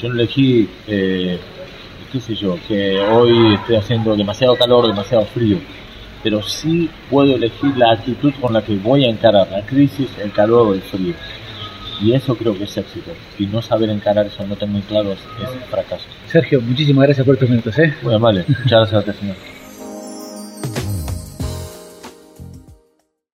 Yo 0.00 0.08
no 0.08 0.14
elegí, 0.14 0.68
eh, 0.86 1.38
qué 2.10 2.20
sé 2.20 2.34
yo, 2.34 2.56
que 2.66 2.98
hoy 2.98 3.54
estoy 3.54 3.76
haciendo 3.76 4.16
demasiado 4.16 4.56
calor, 4.56 4.86
demasiado 4.86 5.24
frío. 5.26 5.58
Pero 6.22 6.42
sí 6.42 6.88
puedo 7.10 7.34
elegir 7.34 7.76
la 7.76 7.92
actitud 7.92 8.32
con 8.40 8.54
la 8.54 8.62
que 8.62 8.76
voy 8.76 9.04
a 9.04 9.10
encarar 9.10 9.48
la 9.50 9.62
crisis, 9.62 10.08
el 10.18 10.32
calor 10.32 10.68
o 10.68 10.74
el 10.74 10.80
frío. 10.80 11.14
Y 12.02 12.12
eso 12.14 12.34
creo 12.36 12.56
que 12.56 12.64
es 12.64 12.76
éxito. 12.76 13.12
Y 13.38 13.46
no 13.46 13.62
saber 13.62 13.88
encarar 13.90 14.26
eso, 14.26 14.44
no 14.46 14.56
tener 14.56 14.82
claro, 14.82 15.12
es, 15.12 15.20
es 15.20 15.70
fracaso. 15.70 16.04
Sergio, 16.26 16.60
muchísimas 16.60 17.04
gracias 17.06 17.24
por 17.24 17.34
estos 17.34 17.48
minutos, 17.48 17.78
¿eh? 17.78 17.94
Muy 18.02 18.14
amable. 18.14 18.44
Muchas 18.48 18.90
gracias 18.90 19.08
a 19.08 19.12
ti, 19.12 19.18
señor. 19.18 19.61